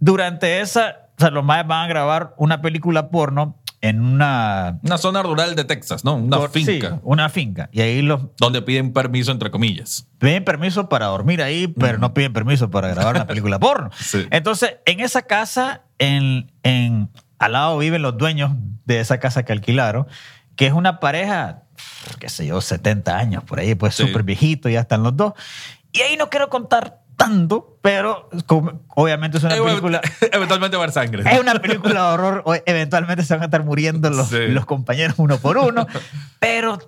durante 0.00 0.60
esa. 0.60 0.98
O 1.18 1.20
sea, 1.22 1.30
los 1.30 1.44
maes 1.44 1.66
van 1.66 1.84
a 1.84 1.86
grabar 1.88 2.34
una 2.38 2.62
película 2.62 3.10
porno 3.10 3.61
en 3.82 4.00
una. 4.00 4.78
Una 4.82 4.96
zona 4.96 5.22
rural 5.22 5.54
de 5.54 5.64
Texas, 5.64 6.04
¿no? 6.04 6.14
Una 6.14 6.38
Por- 6.38 6.50
sí, 6.52 6.64
finca. 6.64 7.00
una 7.02 7.28
finca. 7.28 7.68
Y 7.72 7.82
ahí 7.82 8.00
los 8.00 8.22
Donde 8.38 8.62
piden 8.62 8.92
permiso, 8.94 9.30
entre 9.32 9.50
comillas. 9.50 10.08
piden 10.18 10.44
permiso 10.44 10.88
para 10.88 11.06
dormir 11.06 11.42
ahí, 11.42 11.66
pero 11.68 11.98
no 11.98 12.14
piden 12.14 12.32
permiso 12.32 12.70
para 12.70 12.88
grabar 12.88 13.16
una 13.16 13.26
película 13.26 13.58
porno. 13.58 13.90
Sí. 14.00 14.26
Entonces, 14.30 14.76
en 14.86 15.00
esa 15.00 15.22
casa, 15.22 15.82
en, 15.98 16.50
en, 16.62 17.10
al 17.38 17.52
lado 17.52 17.76
viven 17.78 18.00
los 18.02 18.16
dueños 18.16 18.52
de 18.86 19.00
esa 19.00 19.18
casa 19.18 19.44
que 19.44 19.52
alquilaron, 19.52 20.06
que 20.56 20.66
es 20.66 20.72
una 20.72 21.00
pareja, 21.00 21.64
qué 22.20 22.28
sé 22.28 22.46
yo, 22.46 22.60
70 22.60 23.16
años 23.18 23.42
por 23.44 23.58
ahí, 23.58 23.74
pues 23.74 23.94
Sí. 23.94 24.06
súper 24.06 24.22
viejito, 24.22 24.68
ya 24.68 24.80
están 24.80 25.02
los 25.02 25.16
dos. 25.16 25.32
Y 25.92 26.00
ahí 26.00 26.16
no 26.16 26.30
quiero 26.30 26.48
contar 26.48 27.01
tanto, 27.24 27.78
pero 27.82 28.28
como- 28.46 28.80
obviamente 28.94 29.38
es 29.38 29.44
una 29.44 29.54
película... 29.56 30.00
Eventualmente 30.32 30.76
va 30.76 30.82
a 30.82 30.84
haber 30.84 30.92
sangre. 30.92 31.22
Es 31.30 31.40
una 31.40 31.54
película 31.54 31.94
de 31.94 32.14
horror, 32.14 32.42
o 32.44 32.54
eventualmente 32.66 33.24
se 33.24 33.34
van 33.34 33.42
a 33.42 33.44
estar 33.46 33.64
muriendo 33.64 34.10
los, 34.10 34.28
Sí. 34.28 34.48
los 34.48 34.66
compañeros 34.66 35.14
uno 35.18 35.38
por 35.38 35.56
uno, 35.58 35.86
pero 36.38 36.78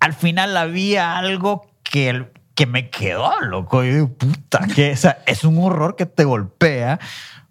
al 0.00 0.12
final 0.14 0.56
había 0.56 1.18
algo 1.18 1.70
que, 1.82 2.08
el- 2.10 2.28
que 2.54 2.66
me 2.66 2.90
quedó 2.90 3.40
loco. 3.40 3.84
Yo 3.84 3.92
digo, 3.94 4.08
puta, 4.14 4.66
que 4.74 4.92
o 4.92 4.96
sea, 4.96 5.22
es 5.26 5.44
un 5.44 5.58
horror 5.62 5.96
que 5.96 6.06
te 6.06 6.24
golpea, 6.24 6.98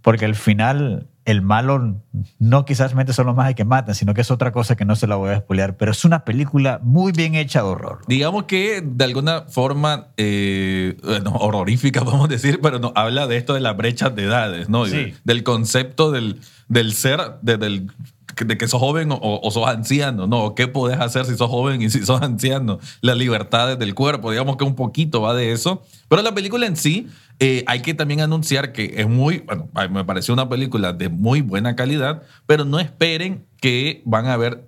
porque 0.01 0.25
al 0.25 0.35
final 0.35 1.07
el 1.25 1.41
malo 1.41 1.97
no 2.39 2.63
quizás 2.63 2.95
mente 2.95 3.11
son 3.11 3.25
los 3.27 3.35
más 3.35 3.53
que 3.53 3.65
matan, 3.65 3.93
sino 3.95 4.13
que 4.13 4.21
es 4.21 4.31
otra 4.31 4.53
cosa 4.53 4.77
que 4.77 4.85
no 4.85 4.95
se 4.95 5.07
la 5.07 5.17
voy 5.17 5.31
a 5.31 5.39
spoilear, 5.39 5.75
pero 5.75 5.91
es 5.91 6.05
una 6.05 6.23
película 6.23 6.79
muy 6.81 7.11
bien 7.11 7.35
hecha 7.35 7.61
de 7.61 7.67
horror. 7.67 7.99
Digamos 8.07 8.43
que 8.43 8.81
de 8.81 9.03
alguna 9.03 9.41
forma 9.49 10.07
eh, 10.15 10.95
bueno, 11.03 11.31
horrorífica, 11.39 12.01
vamos 12.03 12.25
a 12.25 12.27
decir, 12.29 12.59
pero 12.61 12.79
no, 12.79 12.93
habla 12.95 13.27
de 13.27 13.35
esto 13.35 13.53
de 13.53 13.59
las 13.59 13.75
brechas 13.75 14.15
de 14.15 14.23
edades, 14.23 14.69
¿no? 14.69 14.85
Sí. 14.85 14.91
de- 14.95 15.15
del 15.25 15.43
concepto 15.43 16.11
del, 16.11 16.39
del 16.69 16.93
ser, 16.93 17.19
de, 17.41 17.57
del, 17.57 17.91
de 18.45 18.57
que 18.57 18.67
sos 18.69 18.79
joven 18.79 19.11
o, 19.11 19.19
o 19.21 19.51
sos 19.51 19.67
anciano, 19.67 20.27
¿no? 20.27 20.55
¿Qué 20.55 20.69
podés 20.69 20.97
hacer 21.01 21.25
si 21.25 21.35
sos 21.35 21.49
joven 21.49 21.81
y 21.81 21.89
si 21.89 22.05
sos 22.05 22.21
anciano? 22.21 22.79
Las 23.01 23.17
libertades 23.17 23.77
del 23.79 23.95
cuerpo, 23.95 24.31
digamos 24.31 24.55
que 24.55 24.63
un 24.63 24.75
poquito 24.75 25.19
va 25.21 25.33
de 25.33 25.51
eso. 25.51 25.81
Pero 26.07 26.21
la 26.21 26.33
película 26.33 26.67
en 26.67 26.77
sí 26.77 27.07
Eh, 27.39 27.63
hay 27.67 27.81
que 27.81 27.93
también 27.93 28.21
anunciar 28.21 28.71
que 28.73 28.95
es 28.97 29.07
muy, 29.07 29.39
bueno, 29.39 29.69
me 29.91 30.03
pareció 30.05 30.33
una 30.33 30.49
película 30.49 30.93
de 30.93 31.09
muy 31.09 31.41
buena 31.41 31.75
calidad, 31.75 32.23
pero 32.47 32.65
no 32.65 32.79
esperen 32.79 33.45
que 33.61 34.01
van 34.05 34.25
a 34.25 34.33
haber 34.33 34.67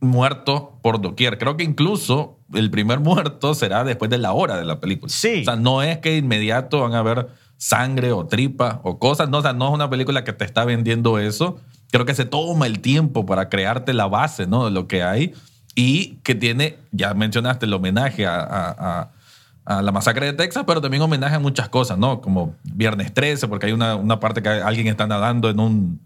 muertos 0.00 0.62
por 0.82 1.00
doquier. 1.00 1.38
Creo 1.38 1.56
que 1.56 1.64
incluso 1.64 2.38
el 2.52 2.70
primer 2.70 3.00
muerto 3.00 3.54
será 3.54 3.84
después 3.84 4.10
de 4.10 4.18
la 4.18 4.32
hora 4.32 4.56
de 4.56 4.64
la 4.64 4.80
película. 4.80 5.10
Sí. 5.12 5.40
O 5.42 5.44
sea, 5.44 5.56
no 5.56 5.82
es 5.82 5.98
que 5.98 6.10
de 6.10 6.16
inmediato 6.18 6.80
van 6.80 6.94
a 6.94 6.98
haber 6.98 7.28
sangre 7.56 8.12
o 8.12 8.26
tripa 8.26 8.80
o 8.82 8.98
cosas. 8.98 9.28
No, 9.28 9.38
o 9.38 9.42
sea, 9.42 9.52
no 9.52 9.68
es 9.68 9.74
una 9.74 9.88
película 9.88 10.24
que 10.24 10.32
te 10.32 10.44
está 10.44 10.64
vendiendo 10.64 11.18
eso. 11.18 11.60
Creo 11.92 12.04
que 12.04 12.14
se 12.14 12.24
toma 12.24 12.66
el 12.66 12.80
tiempo 12.80 13.24
para 13.26 13.48
crearte 13.48 13.92
la 13.92 14.06
base, 14.06 14.46
¿no? 14.46 14.64
De 14.64 14.70
lo 14.70 14.88
que 14.88 15.02
hay 15.02 15.34
y 15.74 16.16
que 16.24 16.34
tiene, 16.34 16.78
ya 16.90 17.14
mencionaste 17.14 17.66
el 17.66 17.72
homenaje 17.72 18.26
a, 18.26 18.40
a- 18.40 18.70
a- 19.00 19.10
a 19.64 19.80
la 19.82 19.92
masacre 19.92 20.26
de 20.26 20.32
Texas, 20.32 20.64
pero 20.66 20.80
también 20.80 21.02
homenaje 21.02 21.36
a 21.36 21.38
muchas 21.38 21.68
cosas, 21.68 21.96
¿no? 21.98 22.20
Como 22.20 22.54
Viernes 22.64 23.12
13, 23.14 23.46
porque 23.48 23.66
hay 23.66 23.72
una, 23.72 23.94
una 23.96 24.18
parte 24.20 24.42
que 24.42 24.48
alguien 24.48 24.86
está 24.88 25.06
nadando 25.06 25.48
en 25.50 25.60
un 25.60 26.00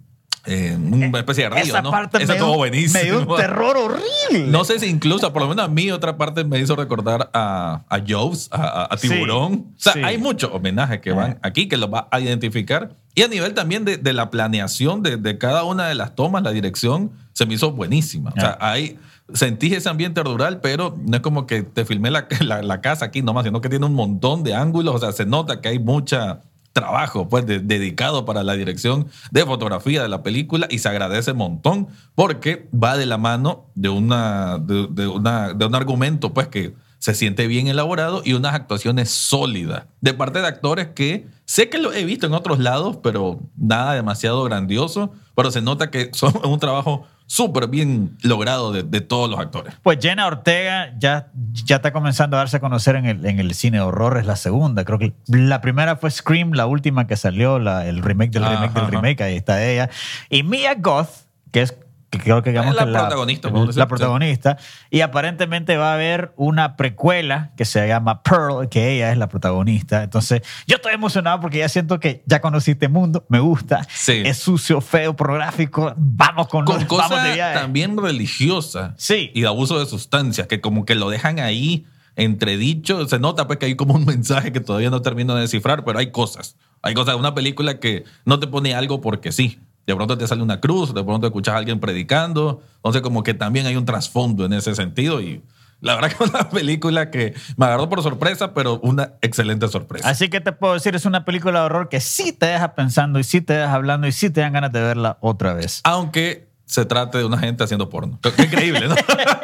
en 0.48 0.94
una 0.94 1.18
especie 1.18 1.42
de 1.42 1.50
río, 1.50 1.64
Esa 1.64 1.82
¿no? 1.82 1.90
parte 1.90 2.22
Eso 2.22 2.32
me, 2.34 2.70
dio, 2.70 2.90
me 2.92 3.02
dio 3.04 3.18
un 3.18 3.36
terror 3.36 3.76
horrible. 3.76 4.46
No 4.48 4.62
sé 4.62 4.78
si 4.78 4.86
incluso, 4.86 5.32
por 5.32 5.42
lo 5.42 5.48
menos 5.48 5.64
a 5.64 5.68
mí, 5.68 5.90
otra 5.90 6.16
parte 6.16 6.44
me 6.44 6.60
hizo 6.60 6.76
recordar 6.76 7.30
a, 7.34 7.82
a 7.88 8.00
Jaws, 8.06 8.48
a, 8.52 8.62
a- 8.62 8.84
a 8.84 8.96
Sí, 8.96 9.08
Tiburón. 9.08 9.52
o 9.54 9.74
sea, 9.76 9.94
sí. 9.94 10.00
hay 10.04 10.18
muchos 10.18 10.52
homenajes 10.52 11.00
que 11.00 11.10
van 11.10 11.40
aquí 11.42 11.66
que 11.66 11.76
los 11.76 11.92
va 11.92 12.06
a 12.12 12.20
identificar. 12.20 12.94
Y 13.16 13.22
a 13.22 13.28
nivel 13.28 13.54
también 13.54 13.84
de, 13.84 13.96
de 13.96 14.12
la 14.12 14.30
planeación 14.30 15.02
de, 15.02 15.16
de 15.16 15.36
cada 15.36 15.64
una 15.64 15.88
de 15.88 15.96
las 15.96 16.14
tomas, 16.14 16.44
la 16.44 16.52
dirección, 16.52 17.10
se 17.32 17.44
me 17.44 17.54
hizo 17.54 17.72
buenísima. 17.72 18.30
O 18.36 18.40
sea, 18.40 18.56
hay, 18.60 18.98
sentí 19.32 19.74
ese 19.74 19.88
ambiente 19.88 20.22
rural, 20.22 20.60
pero 20.60 20.96
no 21.04 21.16
es 21.16 21.22
como 21.22 21.46
que 21.46 21.62
te 21.62 21.84
filmé 21.84 22.10
la, 22.10 22.28
la, 22.40 22.62
la 22.62 22.80
casa 22.80 23.06
aquí 23.06 23.22
nomás, 23.22 23.44
sino 23.44 23.60
que 23.60 23.68
tiene 23.68 23.86
un 23.86 23.94
montón 23.94 24.42
de 24.42 24.54
ángulos. 24.54 24.94
O 24.94 24.98
sea, 24.98 25.12
se 25.12 25.26
nota 25.26 25.60
que 25.60 25.68
hay 25.68 25.78
mucha 25.78 26.40
trabajo 26.72 27.26
pues 27.28 27.46
de- 27.46 27.60
dedicado 27.60 28.26
para 28.26 28.42
la 28.44 28.52
dirección 28.52 29.06
de 29.30 29.46
fotografía 29.46 30.02
de 30.02 30.08
la 30.08 30.22
película 30.22 30.66
y 30.70 30.78
se 30.78 30.88
agradece 30.90 31.32
un 31.32 31.38
montón 31.38 31.88
porque 32.14 32.68
va 32.74 32.98
de 32.98 33.06
la 33.06 33.16
mano 33.16 33.70
de 33.74 33.88
una 33.88 34.58
de, 34.58 34.86
de 34.90 35.06
una 35.06 35.54
de 35.54 35.64
un 35.64 35.74
argumento 35.74 36.34
pues 36.34 36.48
que 36.48 36.74
se 36.98 37.14
siente 37.14 37.46
bien 37.46 37.68
elaborado 37.68 38.20
y 38.26 38.34
unas 38.34 38.54
actuaciones 38.54 39.08
sólidas 39.10 39.86
de 40.02 40.12
parte 40.12 40.40
de 40.42 40.48
actores 40.48 40.88
que 40.88 41.26
sé 41.46 41.70
que 41.70 41.78
lo 41.78 41.94
he 41.94 42.04
visto 42.04 42.26
en 42.26 42.34
otros 42.34 42.58
lados 42.58 42.98
pero 43.02 43.40
nada 43.56 43.94
demasiado 43.94 44.44
grandioso 44.44 45.12
pero 45.34 45.50
se 45.50 45.62
nota 45.62 45.90
que 45.90 46.10
son 46.12 46.34
un 46.44 46.58
trabajo 46.58 47.06
súper 47.26 47.68
bien 47.68 48.16
logrado 48.22 48.72
de, 48.72 48.82
de 48.84 49.00
todos 49.00 49.28
los 49.28 49.38
actores 49.40 49.74
Pues 49.82 49.98
Jenna 50.00 50.26
Ortega 50.26 50.94
ya, 50.98 51.28
ya 51.64 51.76
está 51.76 51.92
comenzando 51.92 52.36
a 52.36 52.40
darse 52.40 52.58
a 52.58 52.60
conocer 52.60 52.96
en 52.96 53.06
el, 53.06 53.26
en 53.26 53.40
el 53.40 53.54
cine 53.54 53.78
de 53.78 53.82
horror, 53.82 54.16
es 54.18 54.26
la 54.26 54.36
segunda. 54.36 54.84
Creo 54.84 54.98
que 54.98 55.12
la 55.26 55.60
primera 55.60 55.96
fue 55.96 56.10
Scream, 56.10 56.52
la 56.52 56.66
última 56.66 57.06
que 57.06 57.16
salió, 57.16 57.58
la, 57.58 57.86
el 57.86 58.02
remake 58.02 58.30
del 58.30 58.44
remake 58.44 58.64
Ajá, 58.70 58.74
del 58.74 58.82
ajá. 58.84 58.90
remake, 58.90 59.20
ahí 59.22 59.36
está 59.36 59.64
ella. 59.64 59.90
Y 60.30 60.42
Mia 60.42 60.74
Goth, 60.76 61.08
que 61.52 61.62
es 61.62 61.76
que 62.10 62.18
creo 62.18 62.42
que 62.42 62.50
digamos 62.50 62.74
la 62.76 62.84
que 62.86 62.92
protagonista, 62.92 63.50
la 63.50 63.72
sí. 63.72 63.80
protagonista. 63.88 64.58
Y 64.90 65.00
aparentemente 65.00 65.76
va 65.76 65.90
a 65.90 65.94
haber 65.94 66.32
una 66.36 66.76
precuela 66.76 67.52
que 67.56 67.64
se 67.64 67.86
llama 67.88 68.22
Pearl, 68.22 68.68
que 68.68 68.94
ella 68.94 69.10
es 69.10 69.18
la 69.18 69.28
protagonista. 69.28 70.02
Entonces, 70.04 70.42
yo 70.66 70.76
estoy 70.76 70.94
emocionado 70.94 71.40
porque 71.40 71.58
ya 71.58 71.68
siento 71.68 71.98
que 71.98 72.22
ya 72.26 72.40
conocí 72.40 72.72
este 72.72 72.88
mundo, 72.88 73.26
me 73.28 73.40
gusta. 73.40 73.86
Sí. 73.92 74.22
Es 74.24 74.38
sucio, 74.38 74.80
feo, 74.80 75.16
pornográfico. 75.16 75.92
Vamos 75.96 76.48
con, 76.48 76.64
con 76.64 76.84
cosas 76.84 77.24
de 77.24 77.34
viaje. 77.34 77.58
también 77.58 77.96
religiosas 77.96 78.92
Sí. 78.96 79.30
y 79.34 79.40
de 79.42 79.48
abuso 79.48 79.78
de 79.78 79.86
sustancias 79.86 80.46
que 80.46 80.60
como 80.60 80.84
que 80.84 80.94
lo 80.94 81.10
dejan 81.10 81.40
ahí 81.40 81.86
entredicho 82.14 83.06
se 83.08 83.18
nota 83.18 83.46
pues 83.46 83.58
que 83.58 83.66
hay 83.66 83.76
como 83.76 83.94
un 83.94 84.04
mensaje 84.06 84.52
que 84.52 84.60
todavía 84.60 84.88
no 84.90 85.02
termino 85.02 85.34
de 85.34 85.42
descifrar 85.42 85.84
pero 85.84 85.98
hay 85.98 86.10
cosas 86.10 86.56
hay 86.82 86.94
cosas 86.94 87.16
una 87.16 87.34
película 87.34 87.78
que 87.78 88.04
no 88.24 88.38
te 88.40 88.46
pone 88.46 88.74
algo 88.74 89.00
porque 89.02 89.32
sí 89.32 89.58
de 89.86 89.94
pronto 89.94 90.18
te 90.18 90.26
sale 90.26 90.42
una 90.42 90.60
cruz 90.60 90.92
de 90.94 91.04
pronto 91.04 91.26
escuchas 91.26 91.54
a 91.54 91.58
alguien 91.58 91.78
predicando 91.80 92.62
entonces 92.76 93.02
como 93.02 93.22
que 93.22 93.34
también 93.34 93.66
hay 93.66 93.76
un 93.76 93.84
trasfondo 93.84 94.44
en 94.44 94.52
ese 94.52 94.74
sentido 94.74 95.20
y 95.20 95.42
la 95.80 95.94
verdad 95.94 96.08
que 96.12 96.24
es 96.24 96.30
una 96.34 96.48
película 96.50 97.10
que 97.10 97.34
me 97.56 97.66
agarró 97.66 97.88
por 97.88 98.02
sorpresa 98.02 98.52
pero 98.54 98.80
una 98.80 99.12
excelente 99.22 99.68
sorpresa 99.68 100.08
Así 100.08 100.28
que 100.28 100.40
te 100.40 100.52
puedo 100.52 100.74
decir, 100.74 100.94
es 100.96 101.04
una 101.04 101.24
película 101.24 101.60
de 101.60 101.66
horror 101.66 101.88
que 101.88 102.00
sí 102.00 102.32
te 102.32 102.46
deja 102.46 102.74
pensando 102.74 103.18
y 103.18 103.24
sí 103.24 103.40
te 103.40 103.52
deja 103.52 103.72
hablando 103.72 104.06
y 104.06 104.12
sí 104.12 104.30
te 104.30 104.40
dan 104.40 104.54
ganas 104.54 104.72
de 104.72 104.80
verla 104.80 105.18
otra 105.20 105.52
vez. 105.54 105.80
aunque 105.84 106.48
se 106.66 106.84
trate 106.84 107.18
de 107.18 107.24
una 107.24 107.38
gente 107.38 107.62
haciendo 107.64 107.88
porno 107.88 108.18
Qué 108.20 108.42
increíble 108.42 108.88
¿no? 108.88 108.94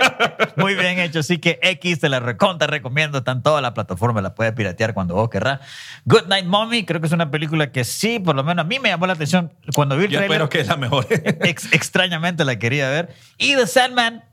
Muy 0.57 0.75
bien 0.75 0.99
hecho, 0.99 1.21
así 1.21 1.38
que 1.38 1.59
X 1.62 2.00
te 2.00 2.09
la 2.09 2.21
reconta 2.21 2.67
recomiendo, 2.67 3.19
está 3.19 3.33
en 3.33 3.43
toda 3.43 3.61
la 3.62 3.73
plataforma, 3.75 4.21
la 4.21 4.35
puedes 4.35 4.52
piratear 4.52 4.93
cuando 4.93 5.15
vos 5.15 5.30
querrás. 5.30 5.61
Good 6.04 6.26
Night 6.28 6.45
Mommy, 6.47 6.85
creo 6.85 7.00
que 7.00 7.06
es 7.06 7.13
una 7.13 7.30
película 7.30 7.73
que 7.73 7.85
sí, 7.85 8.19
por 8.19 8.37
lo 8.37 8.45
menos 8.45 8.65
a 8.65 8.69
mí 8.69 8.78
me 8.78 8.91
llamó 8.91 9.06
la 9.06 9.15
atención 9.15 9.52
cuando 9.75 9.97
vi 9.97 10.04
el 10.04 10.11
yo 10.11 10.19
trailer. 10.19 10.32
espero 10.43 10.49
que 10.50 10.61
es 10.61 10.67
la 10.69 10.76
mejor 10.76 11.06
ex- 11.11 11.73
extrañamente 11.73 12.45
la 12.45 12.58
quería 12.58 12.91
ver. 12.91 13.15
Y 13.39 13.54
The 13.56 13.67
Sandman, 13.67 14.25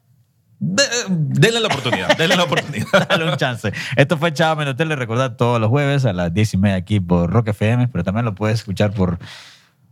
De- 0.59 0.83
denle 1.07 1.61
la 1.61 1.67
oportunidad, 1.67 2.17
denle 2.17 2.35
la 2.35 2.43
oportunidad. 2.43 2.87
dale 3.09 3.29
un 3.31 3.37
chance. 3.37 3.71
Esto 3.95 4.17
fue 4.17 4.33
Chava 4.33 4.55
Menotel, 4.57 4.89
le 4.89 4.95
recordad 4.97 5.35
todos 5.37 5.61
los 5.61 5.69
jueves 5.69 6.03
a 6.05 6.11
las 6.13 6.33
10 6.33 6.55
y 6.55 6.57
media 6.57 6.75
aquí 6.75 6.99
por 6.99 7.29
Rock 7.31 7.49
FM, 7.49 7.87
pero 7.87 8.03
también 8.03 8.25
lo 8.25 8.35
puedes 8.35 8.59
escuchar 8.59 8.91
por, 8.91 9.19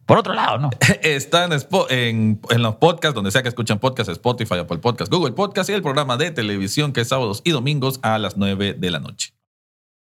por 0.08 0.18
otro 0.18 0.34
lado, 0.34 0.58
¿no? 0.58 0.70
Está 1.04 1.44
en, 1.90 2.40
los 2.58 2.76
podcasts, 2.78 3.14
donde 3.14 3.30
sea 3.30 3.44
que 3.44 3.50
escuchan 3.50 3.78
podcasts, 3.78 4.12
Spotify, 4.14 4.56
Apple 4.56 4.80
Podcast, 4.80 5.12
Google 5.12 5.34
Podcast 5.34 5.70
y 5.70 5.74
el 5.74 5.84
programa 5.84 6.18
de 6.18 6.32
televisión 6.32 6.94
que 6.94 7.02
es 7.02 7.10
sábados 7.10 7.42
y 7.44 7.52
domingos 7.52 8.00
a 8.02 8.18
las 8.18 8.38
9 8.38 8.74
de 8.74 8.90
la 8.90 9.00
noche. 9.00 9.37